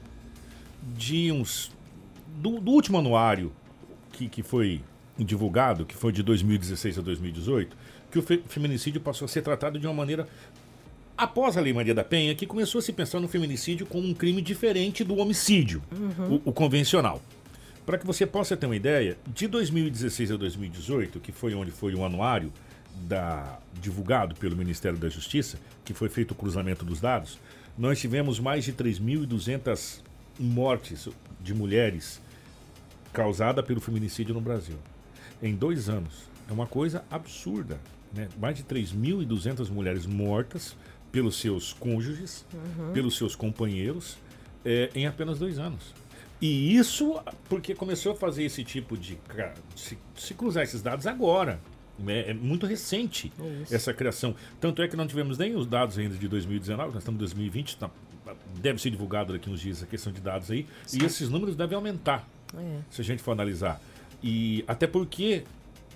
De 0.98 1.32
uns. 1.32 1.72
Do, 2.42 2.60
do 2.60 2.72
último 2.72 2.98
anuário 2.98 3.52
que, 4.14 4.28
que 4.28 4.42
foi 4.42 4.82
divulgado, 5.18 5.86
que 5.86 5.96
foi 5.96 6.12
de 6.12 6.24
2016 6.24 6.98
a 6.98 7.02
2018 7.02 7.78
que 8.12 8.18
o 8.18 8.24
feminicídio 8.24 9.00
passou 9.00 9.26
a 9.26 9.30
ser 9.30 9.42
tratado 9.42 9.80
de 9.80 9.86
uma 9.86 9.94
maneira 9.94 10.28
após 11.20 11.58
a 11.58 11.62
Lei 11.62 11.74
Maria 11.74 11.94
da 11.94 12.04
Penha, 12.04 12.34
que 12.34 12.48
começou 12.48 12.80
a 12.80 12.82
se 12.82 12.94
pensar 12.94 13.20
no 13.20 13.28
feminicídio 13.28 13.86
como 13.86 14.08
um 14.08 14.14
crime 14.14 14.42
diferente 14.42 15.04
do 15.04 15.18
homicídio, 15.18 15.84
uhum. 15.92 16.36
o, 16.36 16.50
o, 16.50 16.54
convencional. 16.54 17.22
Para 17.86 17.98
que 17.98 18.08
você 18.08 18.26
possa 18.26 18.56
ter 18.56 18.66
uma 18.66 18.76
ideia, 18.76 19.18
de 19.28 19.46
2016 19.46 20.32
a 20.32 20.38
2018, 20.38 21.20
que 21.20 21.34
foi 21.34 21.54
onde 21.54 21.72
foi 21.72 21.94
o 21.94 22.06
anuário 22.06 22.54
da, 23.02 23.60
divulgado 23.82 24.34
pelo 24.36 24.56
Ministério 24.56 24.98
da 24.98 25.10
Justiça, 25.10 25.60
que 25.84 25.94
foi 25.94 26.08
feito 26.08 26.32
o 26.32 26.36
cruzamento 26.36 26.86
dos 26.86 27.02
dados, 27.02 27.38
nós 27.78 28.00
tivemos 28.00 28.40
mais 28.40 28.64
de 28.64 28.72
3.200 28.72 30.00
mortes 30.40 31.10
de 31.42 31.54
mulheres 31.54 32.22
causada 33.12 33.62
pelo 33.62 33.82
feminicídio 33.82 34.34
no 34.34 34.42
Brasil. 34.42 34.78
Em 35.44 35.54
dois 35.54 35.90
anos. 35.90 36.30
É 36.50 36.54
uma 36.54 36.66
coisa 36.66 37.04
absurda 37.12 37.80
né, 38.14 38.28
mais 38.40 38.56
de 38.56 38.64
3.200 38.64 39.70
mulheres 39.70 40.06
mortas 40.06 40.76
pelos 41.12 41.40
seus 41.40 41.74
cônjuges, 41.74 42.46
uhum. 42.54 42.94
pelos 42.94 43.18
seus 43.18 43.36
companheiros, 43.36 44.18
é, 44.64 44.90
em 44.94 45.08
apenas 45.08 45.40
dois 45.40 45.60
anos. 45.60 45.94
E 46.42 46.76
isso 46.76 47.20
porque 47.50 47.76
começou 47.76 48.14
a 48.14 48.16
fazer 48.16 48.44
esse 48.44 48.64
tipo 48.64 48.98
de. 48.98 49.18
Se, 49.76 49.98
se 50.16 50.34
cruzar 50.34 50.64
esses 50.64 50.82
dados 50.82 51.06
agora. 51.06 51.60
É, 52.08 52.32
é 52.32 52.34
muito 52.34 52.66
recente 52.66 53.30
é 53.38 53.76
essa 53.76 53.94
criação. 53.94 54.34
Tanto 54.62 54.82
é 54.82 54.88
que 54.88 54.96
não 54.96 55.06
tivemos 55.06 55.38
nem 55.38 55.54
os 55.54 55.66
dados 55.66 55.98
ainda 55.98 56.16
de 56.16 56.30
2019, 56.30 56.94
nós 56.94 57.02
estamos 57.02 57.18
em 57.18 57.20
2020, 57.20 57.76
tá, 57.76 57.90
deve 58.56 58.82
ser 58.82 58.90
divulgado 58.90 59.34
daqui 59.34 59.50
uns 59.50 59.60
dias 59.60 59.84
a 59.84 59.86
questão 59.86 60.14
de 60.14 60.22
dados 60.22 60.50
aí. 60.50 60.66
Sim. 60.86 61.00
E 61.02 61.06
esses 61.06 61.28
números 61.30 61.58
devem 61.58 61.76
aumentar, 61.76 62.26
é. 62.56 62.80
se 62.90 63.02
a 63.02 63.04
gente 63.04 63.22
for 63.22 63.34
analisar. 63.34 63.82
E 64.24 64.64
até 64.66 64.88
porque 64.88 65.44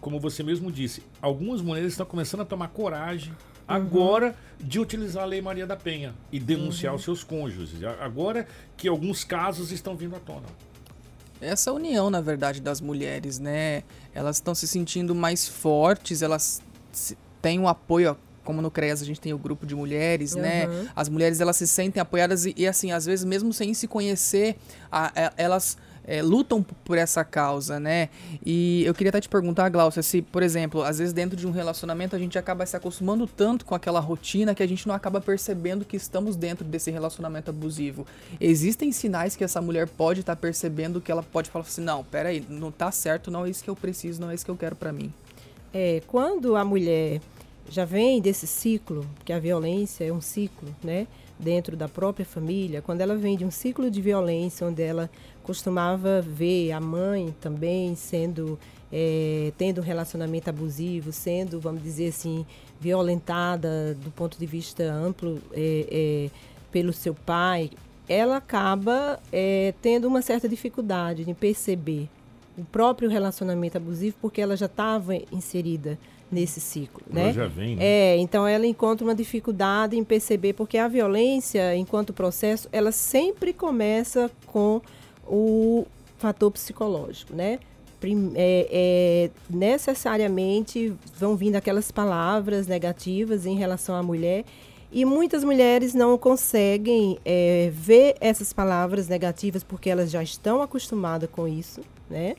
como 0.04 0.20
você 0.20 0.44
mesmo 0.44 0.70
disse, 0.70 1.02
algumas 1.22 1.62
mulheres 1.62 1.94
estão 1.94 2.06
começando 2.06 2.42
a 2.42 2.46
tomar 2.46 2.68
coragem. 2.68 3.34
Agora 3.68 4.36
de 4.60 4.80
utilizar 4.80 5.24
a 5.24 5.26
Lei 5.26 5.42
Maria 5.42 5.68
da 5.68 5.76
Penha 5.76 6.14
e 6.32 6.40
denunciar 6.40 6.94
uhum. 6.94 6.98
os 6.98 7.04
seus 7.04 7.24
cônjuges. 7.24 7.84
Agora 8.00 8.48
que 8.78 8.88
alguns 8.88 9.24
casos 9.24 9.72
estão 9.72 9.96
vindo 9.96 10.16
à 10.16 10.20
tona. 10.20 10.48
Essa 11.42 11.74
união, 11.74 12.10
na 12.10 12.22
verdade, 12.22 12.62
das 12.62 12.80
mulheres, 12.80 13.38
né? 13.38 13.84
Elas 14.14 14.38
estão 14.38 14.56
se 14.56 14.68
sentindo 14.68 15.14
mais 15.14 15.48
fortes, 15.48 16.22
elas 16.22 16.62
têm 17.42 17.60
um 17.60 17.68
apoio 17.68 18.18
como 18.44 18.62
no 18.62 18.70
CREAS 18.70 19.02
a 19.02 19.06
gente 19.06 19.22
tem 19.22 19.34
o 19.34 19.38
grupo 19.38 19.66
de 19.66 19.74
mulheres, 19.74 20.36
né? 20.36 20.68
uhum. 20.68 20.84
né? 20.84 20.92
As 20.96 21.10
mulheres 21.10 21.40
elas 21.40 21.56
se 21.56 21.68
sentem 21.68 22.02
apoiadas 22.02 22.46
e, 22.46 22.54
e, 22.58 22.68
assim, 22.68 22.92
às 22.92 23.06
vezes 23.06 23.24
mesmo 23.26 23.54
sem 23.54 23.74
se 23.74 23.88
conhecer, 23.88 24.58
a, 24.92 25.08
a, 25.08 25.34
elas 25.38 25.78
é, 26.06 26.22
lutam 26.22 26.62
por 26.64 26.98
essa 26.98 27.24
causa, 27.24 27.80
né? 27.80 28.10
E 28.46 28.84
eu 28.86 28.94
queria 28.94 29.10
até 29.10 29.22
te 29.22 29.30
perguntar, 29.30 29.70
Glaucia, 29.70 30.04
se, 30.04 30.22
por 30.22 30.44
exemplo, 30.44 30.84
às 30.84 31.00
vezes 31.00 31.14
dentro 31.14 31.36
de 31.36 31.48
um 31.48 31.52
relacionamento 31.52 32.16
a 32.16 32.20
gente 32.20 32.38
acaba 32.38 32.66
se 32.66 32.76
acostumando 32.76 33.26
tanto 33.28 33.66
com 33.66 33.76
aquela 33.76 34.00
rotina 34.00 34.54
que 34.54 34.64
a 34.64 34.68
gente 34.68 34.88
não 34.88 34.96
acaba 34.96 35.22
percebendo 35.22 35.86
que 35.86 35.96
estamos 35.96 36.36
dentro 36.36 36.66
desse 36.66 36.92
relacionamento 36.92 37.50
abusivo. 37.50 38.06
Existem 38.40 38.92
sinais 38.92 39.36
que 39.36 39.44
essa 39.44 39.62
mulher 39.62 39.88
pode 39.88 40.20
estar 40.22 40.36
tá 40.36 40.42
percebendo 40.42 41.02
que 41.02 41.12
ela 41.12 41.24
pode 41.24 41.50
falar 41.50 41.66
assim, 41.66 41.82
não, 41.82 42.04
peraí, 42.04 42.46
não 42.50 42.72
tá 42.72 42.92
certo, 42.92 43.32
não 43.32 43.46
é 43.46 43.50
isso 43.50 43.64
que 43.64 43.70
eu 43.70 43.76
preciso, 43.76 44.22
não 44.22 44.30
é 44.30 44.36
isso 44.36 44.46
que 44.46 44.52
eu 44.52 44.58
quero 44.58 44.76
para 44.76 44.92
mim. 44.92 45.14
É, 45.74 46.02
quando 46.06 46.56
a 46.56 46.64
mulher 46.64 47.20
já 47.70 47.86
vem 47.86 48.22
desse 48.22 48.46
ciclo, 48.46 49.06
que 49.26 49.34
a 49.34 49.40
violência 49.40 50.06
é 50.06 50.12
um 50.12 50.22
ciclo, 50.22 50.70
né? 50.84 51.08
Dentro 51.40 51.76
da 51.76 51.90
própria 51.90 52.26
família, 52.26 52.82
quando 52.82 53.02
ela 53.02 53.16
vem 53.16 53.36
de 53.36 53.44
um 53.44 53.50
ciclo 53.50 53.90
de 53.90 54.02
violência, 54.02 54.68
onde 54.68 54.82
ela 54.82 55.10
costumava 55.44 56.22
ver 56.22 56.72
a 56.72 56.80
mãe 56.80 57.36
também 57.40 57.96
sendo 57.96 58.58
é, 58.96 59.52
tendo 59.58 59.82
um 59.82 59.84
relacionamento 59.84 60.50
abusivo, 60.50 61.12
sendo, 61.12 61.60
vamos 61.60 61.82
dizer 61.82 62.10
assim, 62.10 62.46
violentada 62.80 63.96
do 63.96 64.12
ponto 64.12 64.38
de 64.38 64.46
vista 64.46 64.84
amplo 64.84 65.42
é, 65.52 65.88
é, 65.92 66.30
pelo 66.72 66.94
seu 66.94 67.16
pai, 67.16 67.72
ela 68.08 68.38
acaba 68.38 69.20
é, 69.32 69.74
tendo 69.82 70.08
uma 70.08 70.22
certa 70.22 70.48
dificuldade 70.48 71.26
de 71.26 71.34
perceber 71.34 72.08
o 72.56 72.64
próprio 72.64 73.10
relacionamento 73.10 73.78
abusivo 73.78 74.16
porque 74.22 74.40
ela 74.40 74.56
já 74.56 74.68
estava 74.68 75.16
inserida 75.32 75.98
nesse 76.32 76.60
ciclo, 76.60 77.02
ela 77.12 77.28
né? 77.28 77.34
Já 77.34 77.48
vem, 77.48 77.76
né? 77.76 77.84
É, 77.84 78.18
então 78.18 78.48
ela 78.48 78.66
encontra 78.66 79.06
uma 79.06 79.16
dificuldade 79.16 79.98
em 79.98 80.04
perceber 80.04 80.54
porque 80.54 80.78
a 80.78 80.88
violência, 80.88 81.76
enquanto 81.76 82.14
processo, 82.14 82.68
ela 82.72 82.92
sempre 82.92 83.54
começa 83.54 84.30
com 84.46 84.82
o 85.28 85.86
fator 86.18 86.52
psicológico, 86.52 87.34
né? 87.36 87.60
É, 88.36 88.68
é, 88.70 89.32
necessariamente 89.50 90.94
vão 91.18 91.38
vindo 91.38 91.56
aquelas 91.56 91.90
palavras 91.90 92.68
negativas 92.68 93.46
em 93.46 93.56
relação 93.56 93.96
à 93.96 94.04
mulher 94.04 94.44
e 94.92 95.06
muitas 95.06 95.44
mulheres 95.44 95.94
não 95.94 96.18
conseguem 96.18 97.18
é, 97.24 97.72
ver 97.74 98.16
essas 98.20 98.52
palavras 98.52 99.08
negativas 99.08 99.64
porque 99.64 99.90
elas 99.90 100.12
já 100.12 100.22
estão 100.22 100.62
acostumadas 100.62 101.30
com 101.32 101.48
isso, 101.48 101.82
né? 102.10 102.36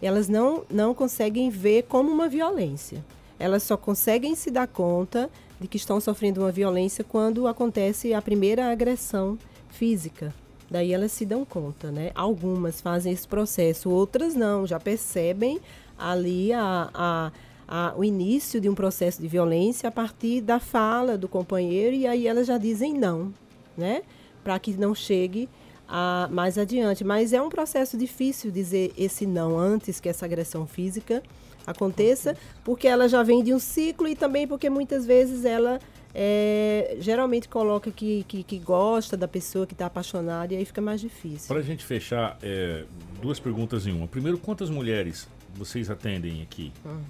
Elas 0.00 0.28
não, 0.28 0.64
não 0.70 0.94
conseguem 0.94 1.48
ver 1.50 1.84
como 1.84 2.10
uma 2.10 2.28
violência. 2.28 3.04
Elas 3.38 3.62
só 3.62 3.76
conseguem 3.76 4.34
se 4.34 4.50
dar 4.50 4.66
conta 4.66 5.30
de 5.60 5.68
que 5.68 5.76
estão 5.76 6.00
sofrendo 6.00 6.40
uma 6.40 6.50
violência 6.50 7.04
quando 7.04 7.46
acontece 7.46 8.12
a 8.12 8.20
primeira 8.20 8.70
agressão 8.70 9.38
física, 9.68 10.34
Daí 10.70 10.92
elas 10.92 11.12
se 11.12 11.24
dão 11.24 11.44
conta, 11.44 11.90
né? 11.90 12.10
Algumas 12.14 12.80
fazem 12.80 13.12
esse 13.12 13.26
processo, 13.26 13.90
outras 13.90 14.34
não, 14.34 14.66
já 14.66 14.80
percebem 14.80 15.60
ali 15.98 16.52
a, 16.52 16.90
a, 16.92 17.32
a, 17.68 17.94
o 17.96 18.04
início 18.04 18.60
de 18.60 18.68
um 18.68 18.74
processo 18.74 19.20
de 19.20 19.28
violência 19.28 19.88
a 19.88 19.92
partir 19.92 20.40
da 20.40 20.58
fala 20.58 21.16
do 21.16 21.28
companheiro 21.28 21.94
e 21.94 22.06
aí 22.06 22.26
elas 22.26 22.46
já 22.46 22.58
dizem 22.58 22.94
não, 22.94 23.32
né? 23.76 24.02
Para 24.42 24.58
que 24.58 24.72
não 24.72 24.94
chegue 24.94 25.48
a, 25.88 26.28
mais 26.30 26.58
adiante. 26.58 27.04
Mas 27.04 27.32
é 27.32 27.40
um 27.40 27.48
processo 27.48 27.96
difícil 27.96 28.50
dizer 28.50 28.92
esse 28.96 29.26
não 29.26 29.58
antes 29.58 30.00
que 30.00 30.08
essa 30.08 30.24
agressão 30.24 30.66
física 30.66 31.22
aconteça, 31.66 32.36
porque 32.64 32.86
ela 32.86 33.08
já 33.08 33.22
vem 33.22 33.42
de 33.42 33.52
um 33.52 33.58
ciclo 33.58 34.06
e 34.06 34.14
também 34.14 34.46
porque 34.46 34.70
muitas 34.70 35.04
vezes 35.04 35.44
ela 35.44 35.80
é, 36.18 36.96
geralmente 36.98 37.46
coloca 37.46 37.90
que, 37.90 38.24
que, 38.26 38.42
que, 38.42 38.58
gosta 38.58 39.18
da 39.18 39.28
pessoa, 39.28 39.66
que 39.66 39.74
está 39.74 39.84
apaixonada, 39.84 40.54
e 40.54 40.56
aí 40.56 40.64
fica 40.64 40.80
mais 40.80 40.98
difícil. 40.98 41.46
Para 41.46 41.58
a 41.58 41.62
gente 41.62 41.84
fechar, 41.84 42.38
é, 42.42 42.84
duas 43.20 43.38
perguntas 43.38 43.86
em 43.86 43.92
uma. 43.92 44.08
Primeiro, 44.08 44.38
quantas 44.38 44.70
mulheres 44.70 45.28
vocês 45.54 45.90
atendem 45.90 46.40
aqui 46.40 46.72
uhum. 46.82 47.02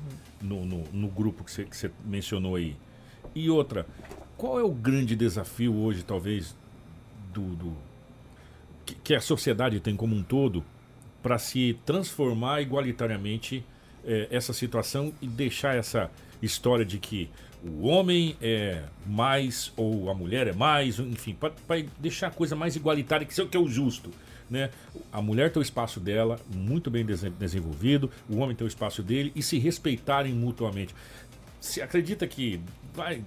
no, 0.43 0.67
no, 0.67 0.85
no, 0.93 1.09
grupo 1.09 1.45
que 1.45 1.53
você, 1.53 1.89
mencionou 2.05 2.57
aí? 2.57 2.75
E 3.33 3.49
outra, 3.49 3.87
qual 4.37 4.59
é 4.59 4.65
o 4.65 4.73
grande 4.73 5.15
desafio 5.15 5.77
hoje, 5.77 6.03
talvez, 6.03 6.57
do, 7.33 7.43
do 7.55 7.77
que, 8.85 8.97
que, 8.97 9.15
a 9.15 9.21
sociedade 9.21 9.79
tem 9.79 9.95
como 9.95 10.17
um 10.17 10.23
todo 10.25 10.65
para 11.23 11.39
se 11.39 11.79
transformar 11.87 12.61
igualitariamente 12.61 13.65
é, 14.05 14.27
essa 14.33 14.53
situação 14.53 15.15
e 15.23 15.29
deixar 15.29 15.77
essa 15.77 16.11
história 16.43 16.85
de 16.85 16.99
que 16.99 17.31
o 17.67 17.87
homem 17.87 18.37
é 18.41 18.85
mais 19.05 19.73
ou 19.77 20.09
a 20.11 20.15
mulher 20.15 20.47
é 20.47 20.53
mais, 20.53 20.99
enfim, 20.99 21.35
para 21.35 21.85
deixar 21.99 22.29
a 22.29 22.31
coisa 22.31 22.55
mais 22.55 22.77
igualitária, 22.77 23.27
que 23.27 23.33
isso 23.33 23.41
é 23.41 23.45
o 23.45 23.49
que 23.49 23.57
é 23.57 23.61
o 23.61 23.69
justo. 23.69 24.11
Né? 24.49 24.71
A 25.13 25.21
mulher 25.21 25.51
tem 25.51 25.61
o 25.61 25.63
espaço 25.63 25.99
dela, 25.99 26.39
muito 26.55 26.91
bem 26.91 27.05
desenvolvido, 27.05 28.11
o 28.29 28.39
homem 28.39 28.55
tem 28.55 28.65
o 28.65 28.69
espaço 28.69 29.03
dele 29.03 29.33
e 29.35 29.43
se 29.43 29.59
respeitarem 29.59 30.33
mutuamente. 30.33 30.95
Você 31.61 31.83
acredita 31.83 32.27
que 32.27 32.61
vai, 32.95 33.25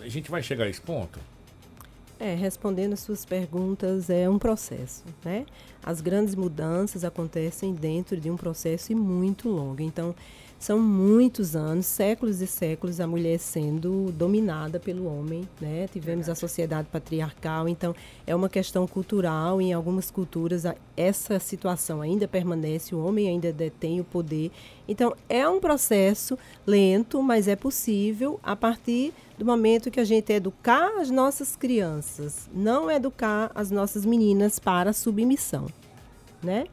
a 0.00 0.08
gente 0.08 0.30
vai 0.30 0.42
chegar 0.42 0.64
a 0.64 0.68
esse 0.68 0.80
ponto? 0.80 1.18
É, 2.18 2.34
respondendo 2.34 2.94
as 2.94 3.00
suas 3.00 3.26
perguntas, 3.26 4.08
é 4.08 4.26
um 4.26 4.38
processo, 4.38 5.04
né? 5.22 5.44
As 5.84 6.00
grandes 6.00 6.34
mudanças 6.34 7.04
acontecem 7.04 7.74
dentro 7.74 8.18
de 8.18 8.30
um 8.30 8.36
processo 8.36 8.96
muito 8.96 9.50
longo. 9.50 9.82
Então, 9.82 10.14
são 10.58 10.78
muitos 10.78 11.54
anos, 11.54 11.86
séculos 11.86 12.40
e 12.40 12.46
séculos, 12.46 12.98
a 12.98 13.06
mulher 13.06 13.38
sendo 13.38 14.10
dominada 14.12 14.80
pelo 14.80 15.06
homem, 15.06 15.46
né? 15.60 15.86
Tivemos 15.92 16.28
a 16.28 16.34
sociedade 16.34 16.88
patriarcal, 16.90 17.68
então 17.68 17.94
é 18.26 18.34
uma 18.34 18.48
questão 18.48 18.86
cultural. 18.86 19.60
Em 19.60 19.72
algumas 19.72 20.10
culturas, 20.10 20.64
essa 20.96 21.38
situação 21.38 22.00
ainda 22.00 22.26
permanece, 22.26 22.94
o 22.94 23.04
homem 23.04 23.28
ainda 23.28 23.52
detém 23.52 24.00
o 24.00 24.04
poder. 24.04 24.50
Então, 24.88 25.14
é 25.28 25.46
um 25.48 25.60
processo 25.60 26.38
lento, 26.66 27.22
mas 27.22 27.48
é 27.48 27.56
possível 27.56 28.40
a 28.42 28.56
partir 28.56 29.12
do 29.36 29.44
momento 29.44 29.90
que 29.90 30.00
a 30.00 30.04
gente 30.04 30.32
educar 30.32 30.98
as 30.98 31.10
nossas 31.10 31.54
crianças, 31.54 32.48
não 32.54 32.90
educar 32.90 33.50
as 33.54 33.70
nossas 33.70 34.06
meninas 34.06 34.58
para 34.58 34.92
submissão, 34.92 35.66
né? 36.42 36.64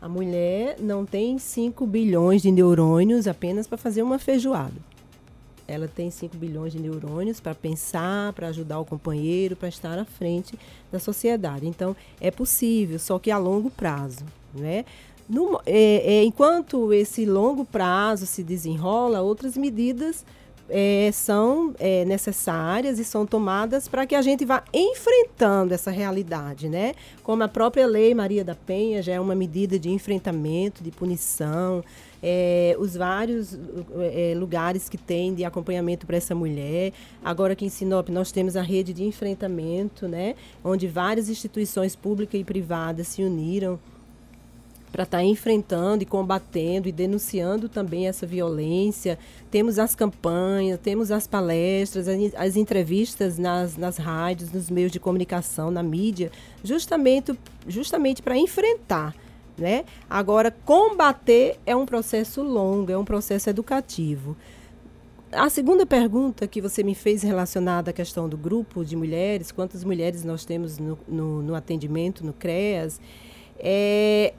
A 0.00 0.08
mulher 0.08 0.76
não 0.78 1.06
tem 1.06 1.38
5 1.38 1.86
bilhões 1.86 2.42
de 2.42 2.50
neurônios 2.50 3.26
apenas 3.26 3.66
para 3.66 3.78
fazer 3.78 4.02
uma 4.02 4.18
feijoada. 4.18 4.74
Ela 5.68 5.88
tem 5.88 6.10
5 6.10 6.36
bilhões 6.36 6.72
de 6.72 6.78
neurônios 6.78 7.40
para 7.40 7.54
pensar, 7.54 8.32
para 8.34 8.48
ajudar 8.48 8.78
o 8.78 8.84
companheiro, 8.84 9.56
para 9.56 9.68
estar 9.68 9.98
à 9.98 10.04
frente 10.04 10.56
da 10.92 11.00
sociedade. 11.00 11.66
Então, 11.66 11.96
é 12.20 12.30
possível, 12.30 12.98
só 12.98 13.18
que 13.18 13.30
a 13.30 13.38
longo 13.38 13.70
prazo. 13.70 14.24
Né? 14.54 14.84
No, 15.28 15.60
é, 15.66 16.18
é, 16.18 16.24
enquanto 16.24 16.92
esse 16.92 17.24
longo 17.24 17.64
prazo 17.64 18.26
se 18.26 18.44
desenrola, 18.44 19.22
outras 19.22 19.56
medidas 19.56 20.24
é, 20.68 21.10
são 21.12 21.74
é, 21.78 22.04
necessárias 22.04 22.98
e 22.98 23.04
são 23.04 23.26
tomadas 23.26 23.88
para 23.88 24.06
que 24.06 24.14
a 24.14 24.22
gente 24.22 24.44
vá 24.44 24.64
enfrentando 24.72 25.72
essa 25.72 25.90
realidade, 25.90 26.68
né? 26.68 26.94
Como 27.22 27.42
a 27.42 27.48
própria 27.48 27.86
lei 27.86 28.14
Maria 28.14 28.44
da 28.44 28.54
Penha 28.54 29.02
já 29.02 29.12
é 29.12 29.20
uma 29.20 29.34
medida 29.34 29.78
de 29.78 29.90
enfrentamento, 29.90 30.82
de 30.82 30.90
punição, 30.90 31.84
é, 32.22 32.76
os 32.78 32.96
vários 32.96 33.58
é, 33.98 34.34
lugares 34.36 34.88
que 34.88 34.98
tem 34.98 35.34
de 35.34 35.44
acompanhamento 35.44 36.06
para 36.06 36.16
essa 36.16 36.34
mulher. 36.34 36.92
Agora 37.24 37.52
aqui 37.52 37.64
em 37.64 37.68
Sinop 37.68 38.08
nós 38.08 38.32
temos 38.32 38.56
a 38.56 38.62
rede 38.62 38.92
de 38.92 39.04
enfrentamento, 39.04 40.08
né? 40.08 40.34
Onde 40.64 40.86
várias 40.88 41.28
instituições 41.28 41.94
públicas 41.94 42.40
e 42.40 42.44
privadas 42.44 43.08
se 43.08 43.22
uniram 43.22 43.78
para 44.96 45.02
estar 45.02 45.18
tá 45.18 45.24
enfrentando 45.24 46.02
e 46.02 46.06
combatendo 46.06 46.88
e 46.88 46.92
denunciando 46.92 47.68
também 47.68 48.08
essa 48.08 48.26
violência. 48.26 49.18
Temos 49.50 49.78
as 49.78 49.94
campanhas, 49.94 50.80
temos 50.80 51.10
as 51.10 51.26
palestras, 51.26 52.06
as 52.34 52.56
entrevistas 52.56 53.36
nas, 53.36 53.76
nas 53.76 53.98
rádios, 53.98 54.50
nos 54.50 54.70
meios 54.70 54.90
de 54.90 54.98
comunicação, 54.98 55.70
na 55.70 55.82
mídia, 55.82 56.32
justamente, 56.64 57.38
justamente 57.68 58.22
para 58.22 58.38
enfrentar. 58.38 59.14
Né? 59.58 59.84
Agora, 60.08 60.50
combater 60.50 61.58
é 61.66 61.76
um 61.76 61.84
processo 61.84 62.42
longo, 62.42 62.90
é 62.90 62.96
um 62.96 63.04
processo 63.04 63.50
educativo. 63.50 64.34
A 65.30 65.50
segunda 65.50 65.84
pergunta 65.84 66.46
que 66.46 66.62
você 66.62 66.82
me 66.82 66.94
fez 66.94 67.22
relacionada 67.22 67.90
à 67.90 67.92
questão 67.92 68.30
do 68.30 68.38
grupo 68.38 68.82
de 68.82 68.96
mulheres, 68.96 69.52
quantas 69.52 69.84
mulheres 69.84 70.24
nós 70.24 70.46
temos 70.46 70.78
no, 70.78 70.98
no, 71.06 71.42
no 71.42 71.54
atendimento, 71.54 72.24
no 72.24 72.32
CREAS, 72.32 72.98
é, 73.58 74.32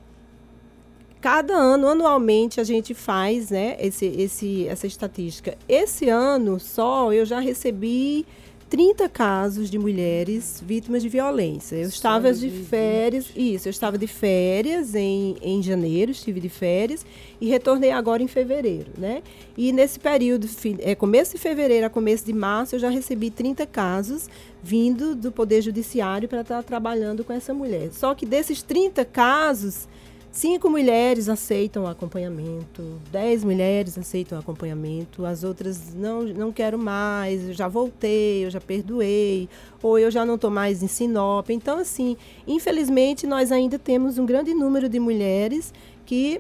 cada 1.28 1.56
ano, 1.58 1.90
anualmente, 1.90 2.62
a 2.62 2.64
gente 2.64 2.94
faz 2.94 3.50
né, 3.50 3.76
esse, 3.82 4.06
esse, 4.06 4.66
essa 4.66 4.88
estatística. 4.88 5.58
Esse 5.68 6.08
ano 6.08 6.58
só 6.58 7.12
eu 7.12 7.26
já 7.26 7.42
recebi 7.42 8.26
30 8.70 9.10
casos 9.10 9.70
de 9.70 9.78
mulheres 9.78 10.64
vítimas 10.66 11.04
de 11.04 11.10
violência. 11.10 11.76
Eu 11.76 11.90
estava 11.90 12.32
de 12.32 12.50
férias, 12.50 13.30
isso, 13.36 13.68
eu 13.68 13.72
estava 13.72 13.98
de 13.98 14.08
férias 14.08 14.96
em, 14.96 15.36
em 15.42 15.62
janeiro, 15.62 16.12
estive 16.12 16.40
de 16.40 16.48
férias 16.48 17.06
e 17.42 17.50
retornei 17.50 17.92
agora 17.92 18.24
em 18.24 18.28
fevereiro, 18.30 18.92
né? 18.98 19.22
E 19.58 19.74
nesse 19.74 20.00
período, 20.00 20.48
é, 20.80 20.96
começo 20.96 21.34
de 21.34 21.38
fevereiro 21.38 21.88
a 21.88 21.90
começo 21.90 22.26
de 22.26 22.32
março, 22.32 22.76
eu 22.76 22.80
já 22.80 22.90
recebi 22.90 23.30
30 23.30 23.66
casos 23.66 24.30
vindo 24.64 25.14
do 25.14 25.30
Poder 25.30 25.62
Judiciário 25.62 26.30
para 26.30 26.40
estar 26.40 26.64
trabalhando 26.64 27.26
com 27.26 27.34
essa 27.34 27.54
mulher. 27.54 27.92
Só 27.92 28.16
que 28.16 28.26
desses 28.26 28.64
30 28.64 29.04
casos, 29.04 29.90
Cinco 30.32 30.70
mulheres 30.70 31.30
aceitam 31.30 31.88
acompanhamento, 31.88 33.02
dez 33.12 33.44
mulheres 33.44 33.98
aceitam 33.98 34.38
acompanhamento, 34.38 35.26
as 35.26 35.44
outras 35.44 35.96
não, 35.96 36.22
não 36.24 36.52
quero 36.52 36.78
mais, 36.78 37.48
eu 37.48 37.54
já 37.54 37.68
voltei, 37.68 38.46
eu 38.46 38.52
já 38.52 38.62
perdoei, 38.62 39.50
ou 39.82 39.98
eu 39.98 40.12
já 40.12 40.24
não 40.26 40.36
estou 40.36 40.52
mais 40.52 40.84
em 40.84 40.88
Sinop. 40.88 41.50
Então, 41.50 41.80
assim, 41.80 42.16
infelizmente, 42.46 43.26
nós 43.26 43.52
ainda 43.52 43.80
temos 43.80 44.20
um 44.20 44.28
grande 44.28 44.54
número 44.54 44.88
de 44.88 45.00
mulheres 45.00 45.74
que 46.06 46.40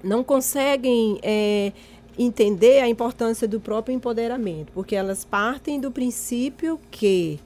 não 0.00 0.22
conseguem 0.22 1.18
é, 1.20 1.72
entender 2.16 2.80
a 2.80 2.88
importância 2.88 3.48
do 3.48 3.58
próprio 3.58 3.92
empoderamento, 3.92 4.70
porque 4.72 4.94
elas 4.94 5.24
partem 5.24 5.80
do 5.80 5.90
princípio 5.90 6.78
que 6.92 7.40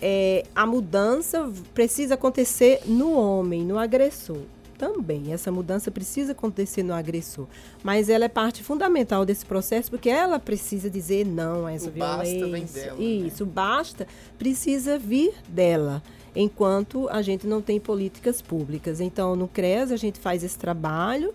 é, 0.00 0.44
a 0.54 0.64
mudança 0.64 1.52
precisa 1.74 2.14
acontecer 2.14 2.80
no 2.86 3.12
homem, 3.12 3.62
no 3.62 3.78
agressor 3.78 4.38
também. 4.76 5.32
Essa 5.32 5.50
mudança 5.50 5.90
precisa 5.90 6.32
acontecer 6.32 6.82
no 6.82 6.94
agressor. 6.94 7.46
Mas 7.82 8.08
ela 8.08 8.24
é 8.24 8.28
parte 8.28 8.62
fundamental 8.62 9.24
desse 9.24 9.44
processo, 9.44 9.90
porque 9.90 10.08
ela 10.08 10.38
precisa 10.38 10.88
dizer 10.90 11.26
não 11.26 11.66
a 11.66 11.72
essa 11.72 11.88
o 11.88 11.92
violência. 11.92 12.40
Basta 12.40 12.52
vem 12.52 12.64
dela, 12.64 12.98
né? 12.98 13.04
Isso, 13.04 13.44
né? 13.44 13.52
basta 13.54 14.06
precisa 14.38 14.98
vir 14.98 15.32
dela 15.48 16.02
enquanto 16.34 17.08
a 17.08 17.22
gente 17.22 17.46
não 17.46 17.62
tem 17.62 17.80
políticas 17.80 18.42
públicas. 18.42 19.00
Então, 19.00 19.34
no 19.34 19.48
CRES, 19.48 19.90
a 19.90 19.96
gente 19.96 20.20
faz 20.20 20.44
esse 20.44 20.58
trabalho 20.58 21.32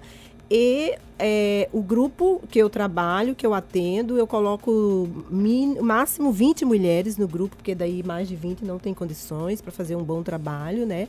e 0.54 0.98
é, 1.18 1.70
o 1.72 1.82
grupo 1.82 2.42
que 2.50 2.60
eu 2.60 2.70
trabalho, 2.70 3.34
que 3.34 3.46
eu 3.46 3.54
atendo, 3.54 4.18
eu 4.18 4.28
coloco 4.28 5.08
min, 5.30 5.80
máximo 5.80 6.30
20 6.30 6.66
mulheres 6.66 7.16
no 7.16 7.26
grupo, 7.26 7.56
porque 7.56 7.74
daí 7.74 8.04
mais 8.04 8.28
de 8.28 8.36
20 8.36 8.66
não 8.66 8.78
tem 8.78 8.94
condições 8.94 9.62
para 9.62 9.72
fazer 9.72 9.96
um 9.96 10.04
bom 10.04 10.22
trabalho, 10.22 10.86
né? 10.86 11.08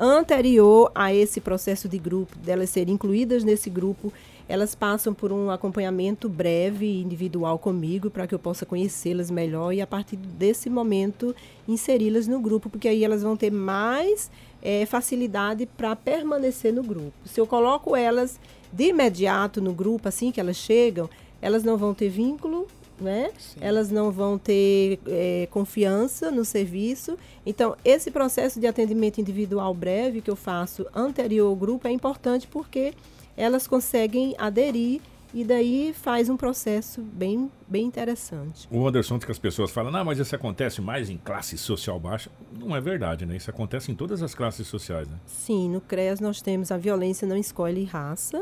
Anterior 0.00 0.90
a 0.94 1.12
esse 1.14 1.40
processo 1.40 1.88
de 1.88 1.98
grupo, 1.98 2.36
delas 2.38 2.70
serem 2.70 2.94
incluídas 2.94 3.44
nesse 3.44 3.68
grupo, 3.68 4.10
elas 4.48 4.74
passam 4.74 5.14
por 5.14 5.30
um 5.30 5.50
acompanhamento 5.50 6.28
breve 6.28 6.86
e 6.86 7.02
individual 7.02 7.58
comigo 7.58 8.10
para 8.10 8.26
que 8.26 8.34
eu 8.34 8.38
possa 8.38 8.66
conhecê-las 8.66 9.30
melhor 9.30 9.72
e 9.72 9.80
a 9.80 9.86
partir 9.86 10.16
desse 10.16 10.68
momento 10.68 11.36
inseri-las 11.68 12.26
no 12.26 12.40
grupo, 12.40 12.68
porque 12.68 12.88
aí 12.88 13.04
elas 13.04 13.22
vão 13.22 13.36
ter 13.36 13.52
mais 13.52 14.28
é, 14.60 14.84
facilidade 14.86 15.66
para 15.66 15.94
permanecer 15.94 16.72
no 16.72 16.82
grupo. 16.82 17.12
Se 17.26 17.40
eu 17.40 17.46
coloco 17.46 17.94
elas 17.94 18.40
de 18.72 18.88
imediato 18.88 19.60
no 19.60 19.72
grupo, 19.72 20.08
assim 20.08 20.32
que 20.32 20.40
elas 20.40 20.56
chegam, 20.56 21.08
elas 21.40 21.62
não 21.62 21.76
vão 21.76 21.94
ter 21.94 22.08
vínculo 22.08 22.66
né? 23.00 23.30
Elas 23.60 23.90
não 23.90 24.10
vão 24.10 24.38
ter 24.38 24.98
é, 25.06 25.48
confiança 25.50 26.30
no 26.30 26.44
serviço. 26.44 27.18
Então, 27.44 27.76
esse 27.84 28.10
processo 28.10 28.60
de 28.60 28.66
atendimento 28.66 29.20
individual 29.20 29.74
breve 29.74 30.20
que 30.20 30.30
eu 30.30 30.36
faço 30.36 30.86
anterior 30.94 31.48
ao 31.48 31.56
grupo 31.56 31.88
é 31.88 31.90
importante 31.90 32.46
porque 32.46 32.94
elas 33.36 33.66
conseguem 33.66 34.34
aderir 34.38 35.00
e 35.32 35.44
daí 35.44 35.94
faz 35.94 36.28
um 36.28 36.36
processo 36.36 37.00
bem, 37.00 37.50
bem 37.68 37.84
interessante. 37.84 38.66
O 38.70 38.86
Anderson, 38.86 39.18
que 39.18 39.30
as 39.30 39.38
pessoas 39.38 39.70
falam, 39.70 39.92
não, 39.92 40.04
mas 40.04 40.18
isso 40.18 40.34
acontece 40.34 40.80
mais 40.80 41.08
em 41.08 41.16
classe 41.16 41.56
social 41.56 42.00
baixa. 42.00 42.30
Não 42.52 42.74
é 42.74 42.80
verdade, 42.80 43.24
né? 43.24 43.36
Isso 43.36 43.48
acontece 43.48 43.92
em 43.92 43.94
todas 43.94 44.22
as 44.22 44.34
classes 44.34 44.66
sociais, 44.66 45.08
né? 45.08 45.16
Sim, 45.26 45.70
no 45.70 45.80
CREAS 45.80 46.20
nós 46.20 46.42
temos 46.42 46.72
a 46.72 46.76
violência 46.76 47.28
não 47.28 47.36
escolhe 47.36 47.84
raça, 47.84 48.40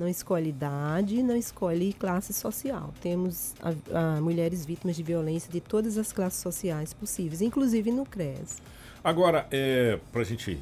não 0.00 0.08
escolhe 0.08 0.48
idade, 0.48 1.22
não 1.22 1.36
escolhe 1.36 1.92
classe 1.92 2.32
social. 2.32 2.92
Temos 3.02 3.54
a, 3.60 4.16
a 4.16 4.20
mulheres 4.20 4.64
vítimas 4.64 4.96
de 4.96 5.02
violência 5.02 5.52
de 5.52 5.60
todas 5.60 5.98
as 5.98 6.10
classes 6.10 6.40
sociais 6.40 6.94
possíveis, 6.94 7.42
inclusive 7.42 7.90
no 7.92 8.06
CRES. 8.06 8.62
Agora, 9.04 9.46
é, 9.50 10.00
para 10.10 10.22
a 10.22 10.24
gente 10.24 10.58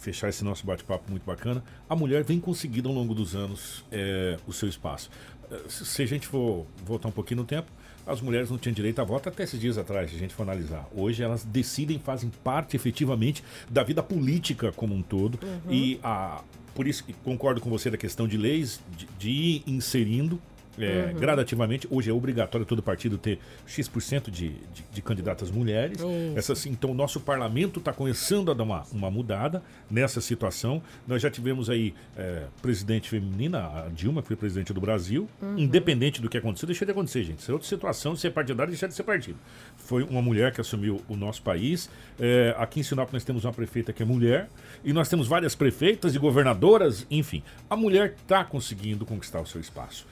fechar 0.00 0.28
esse 0.28 0.42
nosso 0.42 0.66
bate-papo 0.66 1.08
muito 1.08 1.24
bacana, 1.24 1.62
a 1.88 1.94
mulher 1.94 2.24
vem 2.24 2.40
conseguindo 2.40 2.88
ao 2.88 2.94
longo 2.94 3.14
dos 3.14 3.36
anos 3.36 3.84
é, 3.92 4.36
o 4.48 4.52
seu 4.52 4.68
espaço. 4.68 5.08
É, 5.48 5.60
se 5.68 6.02
a 6.02 6.06
gente 6.06 6.26
for 6.26 6.66
voltar 6.84 7.06
um 7.06 7.12
pouquinho 7.12 7.42
no 7.42 7.46
tempo, 7.46 7.70
as 8.06 8.20
mulheres 8.20 8.50
não 8.50 8.58
tinham 8.58 8.74
direito 8.74 9.00
a 9.00 9.04
voto 9.04 9.28
até 9.28 9.44
esses 9.44 9.60
dias 9.60 9.78
atrás, 9.78 10.10
se 10.10 10.16
a 10.16 10.18
gente 10.18 10.34
for 10.34 10.42
analisar. 10.42 10.88
Hoje 10.94 11.22
elas 11.22 11.44
decidem, 11.44 11.98
fazem 11.98 12.30
parte 12.42 12.76
efetivamente 12.76 13.42
da 13.70 13.82
vida 13.82 14.02
política 14.02 14.72
como 14.72 14.94
um 14.94 15.02
todo. 15.02 15.38
Uhum. 15.42 15.72
E 15.72 16.00
a, 16.02 16.42
por 16.74 16.86
isso 16.86 17.04
concordo 17.24 17.60
com 17.60 17.70
você 17.70 17.90
da 17.90 17.96
questão 17.96 18.26
de 18.26 18.36
leis, 18.36 18.80
de, 18.96 19.06
de 19.18 19.30
ir 19.30 19.62
inserindo 19.66 20.40
é, 20.78 21.10
uhum. 21.12 21.20
gradativamente. 21.20 21.86
Hoje 21.90 22.10
é 22.10 22.12
obrigatório 22.12 22.66
todo 22.66 22.82
partido 22.82 23.18
ter 23.18 23.38
X% 23.66 24.30
de, 24.30 24.48
de, 24.48 24.84
de 24.92 25.02
candidatas 25.02 25.50
mulheres. 25.50 25.98
Essa, 26.34 26.52
assim, 26.52 26.70
então, 26.70 26.90
o 26.90 26.94
nosso 26.94 27.20
parlamento 27.20 27.78
está 27.78 27.92
começando 27.92 28.50
a 28.50 28.54
dar 28.54 28.62
uma, 28.62 28.84
uma 28.92 29.10
mudada 29.10 29.62
nessa 29.90 30.20
situação. 30.20 30.82
Nós 31.06 31.20
já 31.20 31.30
tivemos 31.30 31.68
aí 31.68 31.94
é, 32.16 32.44
presidente 32.60 33.08
feminina, 33.08 33.58
a 33.58 33.88
Dilma, 33.92 34.22
que 34.22 34.28
foi 34.28 34.36
presidente 34.36 34.72
do 34.72 34.80
Brasil. 34.80 35.28
Uhum. 35.40 35.58
Independente 35.58 36.20
do 36.20 36.28
que 36.28 36.38
aconteceu, 36.38 36.66
deixa 36.66 36.84
de 36.84 36.92
acontecer, 36.92 37.24
gente. 37.24 37.40
Isso 37.40 37.50
é 37.50 37.54
outra 37.54 37.68
situação, 37.68 38.16
se 38.16 38.26
é 38.26 38.30
partidário, 38.30 38.70
deixa 38.70 38.88
de 38.88 38.94
ser 38.94 39.02
partido. 39.02 39.38
Foi 39.76 40.02
uma 40.02 40.22
mulher 40.22 40.52
que 40.52 40.60
assumiu 40.60 41.00
o 41.08 41.16
nosso 41.16 41.42
país. 41.42 41.90
É, 42.18 42.54
aqui 42.58 42.80
em 42.80 42.82
Sinop 42.82 43.12
nós 43.12 43.24
temos 43.24 43.44
uma 43.44 43.52
prefeita 43.52 43.92
que 43.92 44.02
é 44.02 44.06
mulher. 44.06 44.48
E 44.84 44.92
nós 44.92 45.08
temos 45.08 45.26
várias 45.26 45.54
prefeitas 45.54 46.14
e 46.14 46.18
governadoras, 46.18 47.06
enfim. 47.10 47.42
A 47.68 47.76
mulher 47.76 48.14
está 48.22 48.44
conseguindo 48.44 49.04
conquistar 49.04 49.40
o 49.40 49.46
seu 49.46 49.60
espaço. 49.60 50.06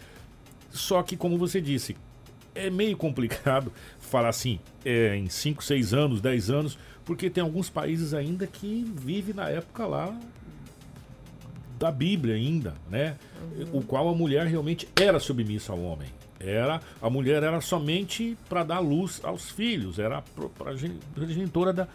Só 0.70 1.02
que, 1.02 1.16
como 1.16 1.36
você 1.36 1.60
disse, 1.60 1.96
é 2.54 2.70
meio 2.70 2.96
complicado 2.96 3.72
falar 4.00 4.28
assim, 4.28 4.60
é, 4.84 5.16
em 5.16 5.28
5, 5.28 5.62
6 5.62 5.94
anos, 5.94 6.20
10 6.20 6.50
anos, 6.50 6.78
porque 7.04 7.28
tem 7.28 7.42
alguns 7.42 7.68
países 7.68 8.14
ainda 8.14 8.46
que 8.46 8.84
vivem 8.96 9.34
na 9.34 9.48
época 9.48 9.86
lá 9.86 10.16
da 11.78 11.90
Bíblia 11.90 12.34
ainda, 12.34 12.74
né? 12.90 13.16
Uhum. 13.56 13.78
O 13.78 13.82
qual 13.82 14.08
a 14.08 14.14
mulher 14.14 14.46
realmente 14.46 14.86
era 14.94 15.18
submissa 15.18 15.72
ao 15.72 15.80
homem. 15.80 16.08
Era 16.38 16.80
a 17.02 17.10
mulher 17.10 17.42
era 17.42 17.60
somente 17.60 18.36
para 18.48 18.62
dar 18.62 18.80
luz 18.80 19.20
aos 19.22 19.50
filhos, 19.50 19.98
era 19.98 20.22
a 20.64 21.26
genitora 21.26 21.72
da, 21.72 21.88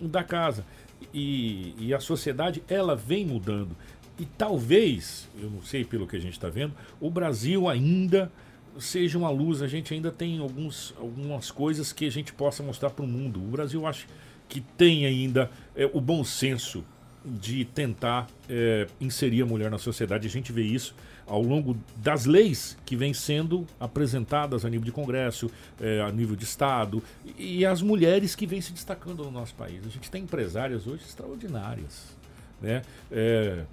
da 0.00 0.24
casa. 0.24 0.64
E, 1.12 1.74
e 1.78 1.92
a 1.92 2.00
sociedade 2.00 2.62
ela 2.68 2.94
vem 2.96 3.26
mudando. 3.26 3.76
E 4.22 4.26
talvez, 4.38 5.28
eu 5.36 5.50
não 5.50 5.60
sei 5.64 5.84
pelo 5.84 6.06
que 6.06 6.14
a 6.14 6.20
gente 6.20 6.34
está 6.34 6.48
vendo, 6.48 6.72
o 7.00 7.10
Brasil 7.10 7.68
ainda 7.68 8.30
seja 8.78 9.18
uma 9.18 9.30
luz. 9.30 9.60
A 9.60 9.66
gente 9.66 9.92
ainda 9.92 10.12
tem 10.12 10.38
alguns, 10.38 10.94
algumas 10.96 11.50
coisas 11.50 11.92
que 11.92 12.06
a 12.06 12.10
gente 12.10 12.32
possa 12.32 12.62
mostrar 12.62 12.90
para 12.90 13.04
o 13.04 13.08
mundo. 13.08 13.40
O 13.42 13.48
Brasil 13.48 13.84
acho 13.84 14.06
que 14.48 14.60
tem 14.60 15.06
ainda 15.06 15.50
é, 15.74 15.90
o 15.92 16.00
bom 16.00 16.22
senso 16.22 16.84
de 17.24 17.64
tentar 17.64 18.28
é, 18.48 18.86
inserir 19.00 19.42
a 19.42 19.46
mulher 19.46 19.72
na 19.72 19.78
sociedade. 19.78 20.28
A 20.28 20.30
gente 20.30 20.52
vê 20.52 20.62
isso 20.62 20.94
ao 21.26 21.42
longo 21.42 21.76
das 21.96 22.24
leis 22.24 22.78
que 22.84 22.94
vêm 22.94 23.12
sendo 23.12 23.66
apresentadas 23.80 24.64
a 24.64 24.70
nível 24.70 24.84
de 24.84 24.92
Congresso, 24.92 25.50
é, 25.80 26.00
a 26.00 26.12
nível 26.12 26.36
de 26.36 26.44
Estado, 26.44 27.02
e 27.36 27.66
as 27.66 27.82
mulheres 27.82 28.36
que 28.36 28.46
vêm 28.46 28.60
se 28.60 28.72
destacando 28.72 29.24
no 29.24 29.32
nosso 29.32 29.54
país. 29.56 29.84
A 29.84 29.90
gente 29.90 30.08
tem 30.08 30.22
empresárias 30.22 30.86
hoje 30.86 31.02
extraordinárias. 31.02 32.16
Né? 32.60 32.82
É, 33.10 33.64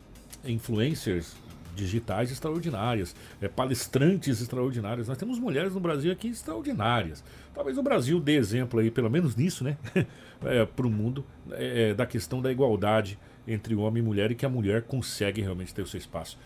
influencers 0.46 1.36
digitais 1.76 2.32
extraordinárias, 2.32 3.16
é, 3.42 3.48
palestrantes 3.48 4.42
extraordinários. 4.42 5.08
Nós 5.08 5.18
temos 5.18 5.40
mulheres 5.40 5.74
no 5.74 5.80
Brasil 5.80 6.12
aqui 6.12 6.28
extraordinárias. 6.28 7.24
Talvez 7.54 7.78
o 7.78 7.84
Brasil 7.84 8.20
dê 8.20 8.36
exemplo 8.36 8.80
aí, 8.80 8.92
pelo 8.92 9.10
menos 9.10 9.36
nisso, 9.36 9.64
né? 9.64 9.78
é, 10.44 10.66
para 10.66 10.86
o 10.86 10.90
mundo, 10.90 11.26
é, 11.52 11.94
da 11.94 12.06
questão 12.06 12.42
da 12.42 12.52
igualdade 12.52 13.18
entre 13.48 13.76
homem 13.76 14.04
e 14.04 14.06
mulher 14.06 14.32
e 14.32 14.36
que 14.36 14.46
a 14.46 14.50
mulher 14.50 14.84
consegue 14.84 15.42
realmente 15.42 15.74
ter 15.74 15.82
o 15.82 15.88
seu 15.88 15.98
espaço. 15.98 16.38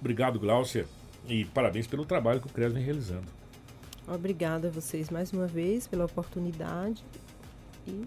Obrigado, 0.00 0.38
Glaucia, 0.38 0.86
e 1.28 1.44
parabéns 1.44 1.86
pelo 1.86 2.04
trabalho 2.04 2.40
que 2.40 2.46
o 2.46 2.50
CRES 2.50 2.72
vem 2.72 2.82
realizando. 2.82 3.26
Obrigada 4.06 4.68
a 4.68 4.70
vocês 4.70 5.08
mais 5.08 5.32
uma 5.32 5.46
vez 5.46 5.86
pela 5.86 6.04
oportunidade 6.04 7.04
e 7.86 8.06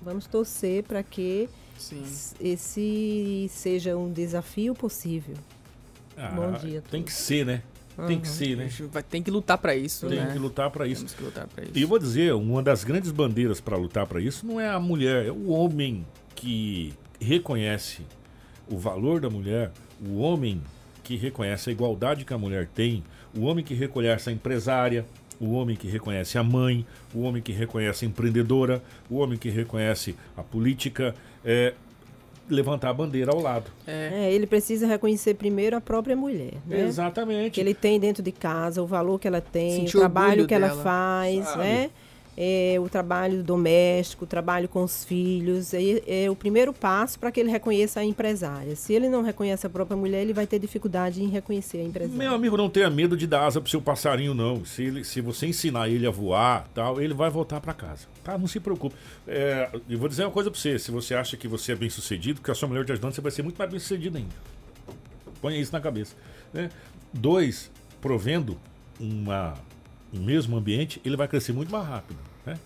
vamos 0.00 0.26
torcer 0.26 0.82
para 0.84 1.02
que 1.02 1.48
Sim. 1.82 2.34
esse 2.40 3.48
seja 3.50 3.96
um 3.96 4.12
desafio 4.12 4.74
possível. 4.74 5.34
Ah, 6.16 6.28
Bom 6.28 6.52
dia. 6.52 6.82
Tem 6.90 7.02
que 7.02 7.12
ser, 7.12 7.44
né? 7.44 7.62
Uhum. 7.96 8.06
Tem 8.06 8.20
que 8.20 8.28
ser, 8.28 8.56
né? 8.56 8.68
Vai, 8.90 9.02
tem 9.02 9.22
que 9.22 9.30
lutar 9.30 9.58
para 9.58 9.74
isso, 9.74 10.08
tem 10.08 10.18
né? 10.18 10.30
que 10.32 10.38
lutar 10.38 10.70
para 10.70 10.86
isso. 10.86 11.02
Temos 11.02 11.14
que 11.14 11.22
lutar 11.22 11.46
para 11.46 11.64
isso. 11.64 11.72
E 11.74 11.82
eu 11.82 11.88
vou 11.88 11.98
dizer, 11.98 12.32
uma 12.34 12.62
das 12.62 12.84
grandes 12.84 13.10
bandeiras 13.10 13.60
para 13.60 13.76
lutar 13.76 14.06
para 14.06 14.20
isso 14.20 14.46
não 14.46 14.60
é 14.60 14.68
a 14.68 14.80
mulher, 14.80 15.26
é 15.26 15.30
o 15.30 15.48
homem 15.48 16.06
que 16.34 16.94
reconhece 17.20 18.02
o 18.68 18.78
valor 18.78 19.20
da 19.20 19.28
mulher, 19.28 19.70
o 20.00 20.18
homem 20.18 20.62
que 21.04 21.16
reconhece 21.16 21.68
a 21.68 21.72
igualdade 21.72 22.24
que 22.24 22.32
a 22.32 22.38
mulher 22.38 22.66
tem, 22.66 23.04
o 23.36 23.42
homem 23.42 23.64
que 23.64 23.74
reconhece 23.74 24.30
a 24.30 24.32
empresária, 24.32 25.04
o 25.38 25.52
homem 25.52 25.76
que 25.76 25.88
reconhece 25.88 26.38
a 26.38 26.42
mãe, 26.42 26.86
o 27.12 27.22
homem 27.22 27.42
que 27.42 27.52
reconhece 27.52 28.04
a 28.04 28.08
empreendedora, 28.08 28.82
o 29.10 29.16
homem 29.16 29.36
que 29.36 29.50
reconhece 29.50 30.14
a 30.36 30.42
política, 30.42 31.14
é, 31.44 31.74
levantar 32.48 32.90
a 32.90 32.94
bandeira 32.94 33.32
ao 33.32 33.40
lado. 33.40 33.70
É. 33.86 34.10
é. 34.12 34.32
ele 34.32 34.46
precisa 34.46 34.86
reconhecer 34.86 35.34
primeiro 35.34 35.76
a 35.76 35.80
própria 35.80 36.16
mulher, 36.16 36.54
né? 36.66 36.82
Exatamente. 36.86 37.52
Que 37.52 37.60
ele 37.60 37.74
tem 37.74 37.98
dentro 37.98 38.22
de 38.22 38.32
casa, 38.32 38.82
o 38.82 38.86
valor 38.86 39.18
que 39.18 39.26
ela 39.26 39.40
tem, 39.40 39.80
Sentir 39.80 39.96
o 39.96 40.00
trabalho 40.00 40.46
que 40.46 40.54
dela, 40.54 40.68
ela 40.68 40.82
faz, 40.82 41.44
sabe? 41.44 41.58
né? 41.58 41.90
É, 42.36 42.76
o 42.80 42.88
trabalho 42.88 43.42
doméstico, 43.42 44.24
o 44.24 44.26
trabalho 44.26 44.68
com 44.68 44.82
os 44.82 45.04
filhos, 45.04 45.74
é, 45.74 46.24
é 46.24 46.30
o 46.30 46.36
primeiro 46.36 46.72
passo 46.72 47.18
para 47.18 47.30
que 47.30 47.38
ele 47.38 47.50
reconheça 47.50 48.00
a 48.00 48.04
empresária. 48.04 48.74
Se 48.74 48.92
ele 48.92 49.08
não 49.08 49.22
reconhece 49.22 49.66
a 49.66 49.70
própria 49.70 49.96
mulher, 49.96 50.22
ele 50.22 50.32
vai 50.32 50.46
ter 50.46 50.58
dificuldade 50.58 51.22
em 51.22 51.28
reconhecer 51.28 51.78
a 51.78 51.84
empresária. 51.84 52.16
Meu 52.16 52.34
amigo, 52.34 52.56
não 52.56 52.70
tenha 52.70 52.88
medo 52.88 53.16
de 53.16 53.26
dar 53.26 53.44
asa 53.44 53.60
para 53.60 53.70
seu 53.70 53.82
passarinho, 53.82 54.34
não. 54.34 54.64
Se, 54.64 54.82
ele, 54.84 55.04
se 55.04 55.20
você 55.20 55.46
ensinar 55.46 55.88
ele 55.88 56.06
a 56.06 56.10
voar, 56.10 56.68
tal, 56.74 57.00
ele 57.00 57.12
vai 57.12 57.28
voltar 57.28 57.60
para 57.60 57.74
casa. 57.74 58.06
Tá? 58.24 58.38
Não 58.38 58.46
se 58.46 58.60
preocupe. 58.60 58.96
É, 59.26 59.68
eu 59.88 59.98
vou 59.98 60.08
dizer 60.08 60.24
uma 60.24 60.30
coisa 60.30 60.50
para 60.50 60.58
você. 60.58 60.78
Se 60.78 60.90
você 60.90 61.14
acha 61.14 61.36
que 61.36 61.46
você 61.46 61.72
é 61.72 61.76
bem 61.76 61.90
sucedido, 61.90 62.40
que 62.40 62.50
a 62.50 62.54
sua 62.54 62.68
mulher 62.68 62.84
te 62.84 62.92
ajudando, 62.92 63.12
você 63.12 63.20
vai 63.20 63.32
ser 63.32 63.42
muito 63.42 63.58
mais 63.58 63.70
bem 63.70 63.80
sucedido 63.80 64.16
ainda. 64.16 64.34
Ponha 65.40 65.58
isso 65.58 65.72
na 65.72 65.80
cabeça. 65.80 66.14
Né? 66.52 66.70
Dois, 67.12 67.70
provendo 68.00 68.58
uma 68.98 69.54
mesmo 70.20 70.56
ambiente, 70.56 71.00
ele 71.04 71.16
vai 71.16 71.28
crescer 71.28 71.52
muito 71.52 71.70
mais 71.70 71.86
rápido. 71.86 72.18
Né? 72.44 72.58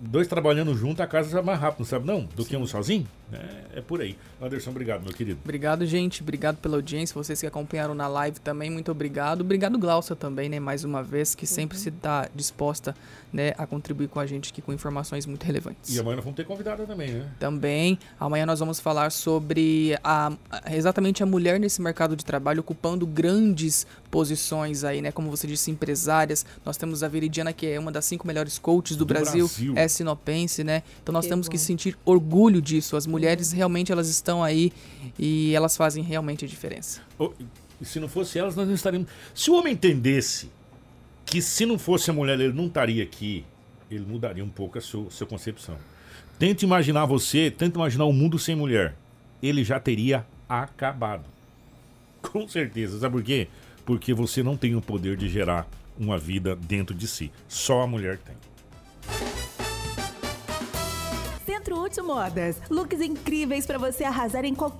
Dois 0.00 0.26
trabalhando 0.26 0.74
junto, 0.74 1.00
a 1.00 1.06
casa 1.06 1.30
vai 1.30 1.42
mais 1.42 1.60
rápido, 1.60 1.80
não 1.80 1.86
sabe 1.86 2.06
não? 2.06 2.24
Do 2.24 2.42
Sim. 2.42 2.48
que 2.48 2.56
um 2.56 2.66
sozinho. 2.66 3.06
É, 3.32 3.78
é, 3.78 3.80
por 3.80 4.00
aí. 4.00 4.16
Anderson, 4.40 4.70
obrigado, 4.70 5.02
meu 5.04 5.12
querido. 5.12 5.38
Obrigado, 5.44 5.86
gente. 5.86 6.22
Obrigado 6.22 6.56
pela 6.56 6.76
audiência. 6.76 7.14
Vocês 7.14 7.40
que 7.40 7.46
acompanharam 7.46 7.94
na 7.94 8.08
live 8.08 8.40
também, 8.40 8.68
muito 8.68 8.90
obrigado. 8.90 9.42
Obrigado, 9.42 9.78
Glaucia, 9.78 10.16
também, 10.16 10.48
né? 10.48 10.58
Mais 10.58 10.82
uma 10.82 11.04
vez, 11.04 11.36
que 11.36 11.46
sempre 11.46 11.76
uhum. 11.76 11.82
se 11.84 11.88
está 11.90 12.28
disposta 12.34 12.96
né, 13.32 13.52
a 13.58 13.66
contribuir 13.66 14.08
com 14.08 14.20
a 14.20 14.26
gente 14.26 14.50
aqui 14.50 14.62
com 14.62 14.72
informações 14.72 15.26
muito 15.26 15.44
relevantes. 15.44 15.94
E 15.94 15.98
amanhã 15.98 16.16
nós 16.16 16.24
vamos 16.24 16.36
ter 16.36 16.44
convidada 16.44 16.86
também, 16.86 17.10
né? 17.10 17.28
Também. 17.38 17.98
Amanhã 18.18 18.46
nós 18.46 18.60
vamos 18.60 18.78
falar 18.78 19.10
sobre 19.10 19.98
a, 20.04 20.32
exatamente 20.70 21.22
a 21.22 21.26
mulher 21.26 21.58
nesse 21.58 21.80
mercado 21.80 22.14
de 22.14 22.24
trabalho 22.24 22.60
ocupando 22.60 23.06
grandes 23.06 23.86
posições 24.10 24.84
aí, 24.84 25.00
né? 25.00 25.10
Como 25.10 25.30
você 25.30 25.46
disse, 25.46 25.70
empresárias. 25.70 26.44
Nós 26.64 26.76
temos 26.76 27.02
a 27.02 27.08
Veridiana, 27.08 27.52
que 27.52 27.66
é 27.66 27.78
uma 27.78 27.90
das 27.90 28.04
cinco 28.04 28.26
melhores 28.26 28.58
coaches 28.58 28.96
do, 28.96 29.04
do 29.04 29.14
Brasil, 29.14 29.46
Brasil, 29.46 29.72
é 29.76 29.88
sinopense, 29.88 30.62
né? 30.62 30.82
Então 31.02 31.12
nós 31.12 31.24
que 31.24 31.30
temos 31.30 31.46
bom. 31.46 31.52
que 31.52 31.58
sentir 31.58 31.96
orgulho 32.04 32.60
disso. 32.60 32.96
As 32.96 33.06
mulheres 33.06 33.22
mulheres 33.22 33.52
realmente 33.52 33.92
elas 33.92 34.08
estão 34.08 34.42
aí 34.42 34.72
e 35.18 35.54
elas 35.54 35.76
fazem 35.76 36.02
realmente 36.02 36.44
a 36.44 36.48
diferença. 36.48 37.00
E 37.80 37.84
se 37.84 37.98
não 37.98 38.08
fosse 38.08 38.38
elas, 38.38 38.54
nós 38.54 38.66
não 38.66 38.74
estaríamos. 38.74 39.08
Se 39.34 39.50
o 39.50 39.54
homem 39.54 39.72
entendesse 39.72 40.50
que 41.24 41.40
se 41.40 41.64
não 41.64 41.78
fosse 41.78 42.10
a 42.10 42.12
mulher 42.12 42.38
ele 42.38 42.52
não 42.52 42.66
estaria 42.66 43.02
aqui, 43.02 43.44
ele 43.90 44.04
mudaria 44.04 44.44
um 44.44 44.48
pouco 44.48 44.78
a 44.78 44.80
sua, 44.80 45.10
sua 45.10 45.26
concepção. 45.26 45.76
Tente 46.38 46.64
imaginar 46.64 47.04
você, 47.06 47.50
tente 47.50 47.76
imaginar 47.76 48.04
o 48.04 48.10
um 48.10 48.12
mundo 48.12 48.38
sem 48.38 48.54
mulher. 48.54 48.94
Ele 49.42 49.62
já 49.62 49.78
teria 49.78 50.26
acabado. 50.48 51.24
Com 52.22 52.48
certeza. 52.48 52.98
Sabe 52.98 53.16
por 53.16 53.22
quê? 53.22 53.48
Porque 53.84 54.14
você 54.14 54.42
não 54.42 54.56
tem 54.56 54.74
o 54.74 54.82
poder 54.82 55.16
de 55.16 55.28
gerar 55.28 55.66
uma 55.98 56.18
vida 56.18 56.56
dentro 56.56 56.94
de 56.94 57.06
si. 57.06 57.30
Só 57.48 57.82
a 57.82 57.86
mulher 57.86 58.18
tem. 58.18 58.36
Centro 61.44 61.80
Útil 61.80 62.04
Modas. 62.04 62.60
Looks 62.70 63.00
incríveis 63.00 63.66
para 63.66 63.78
você 63.78 64.04
arrasar 64.04 64.44
em 64.44 64.54
qualquer 64.54 64.72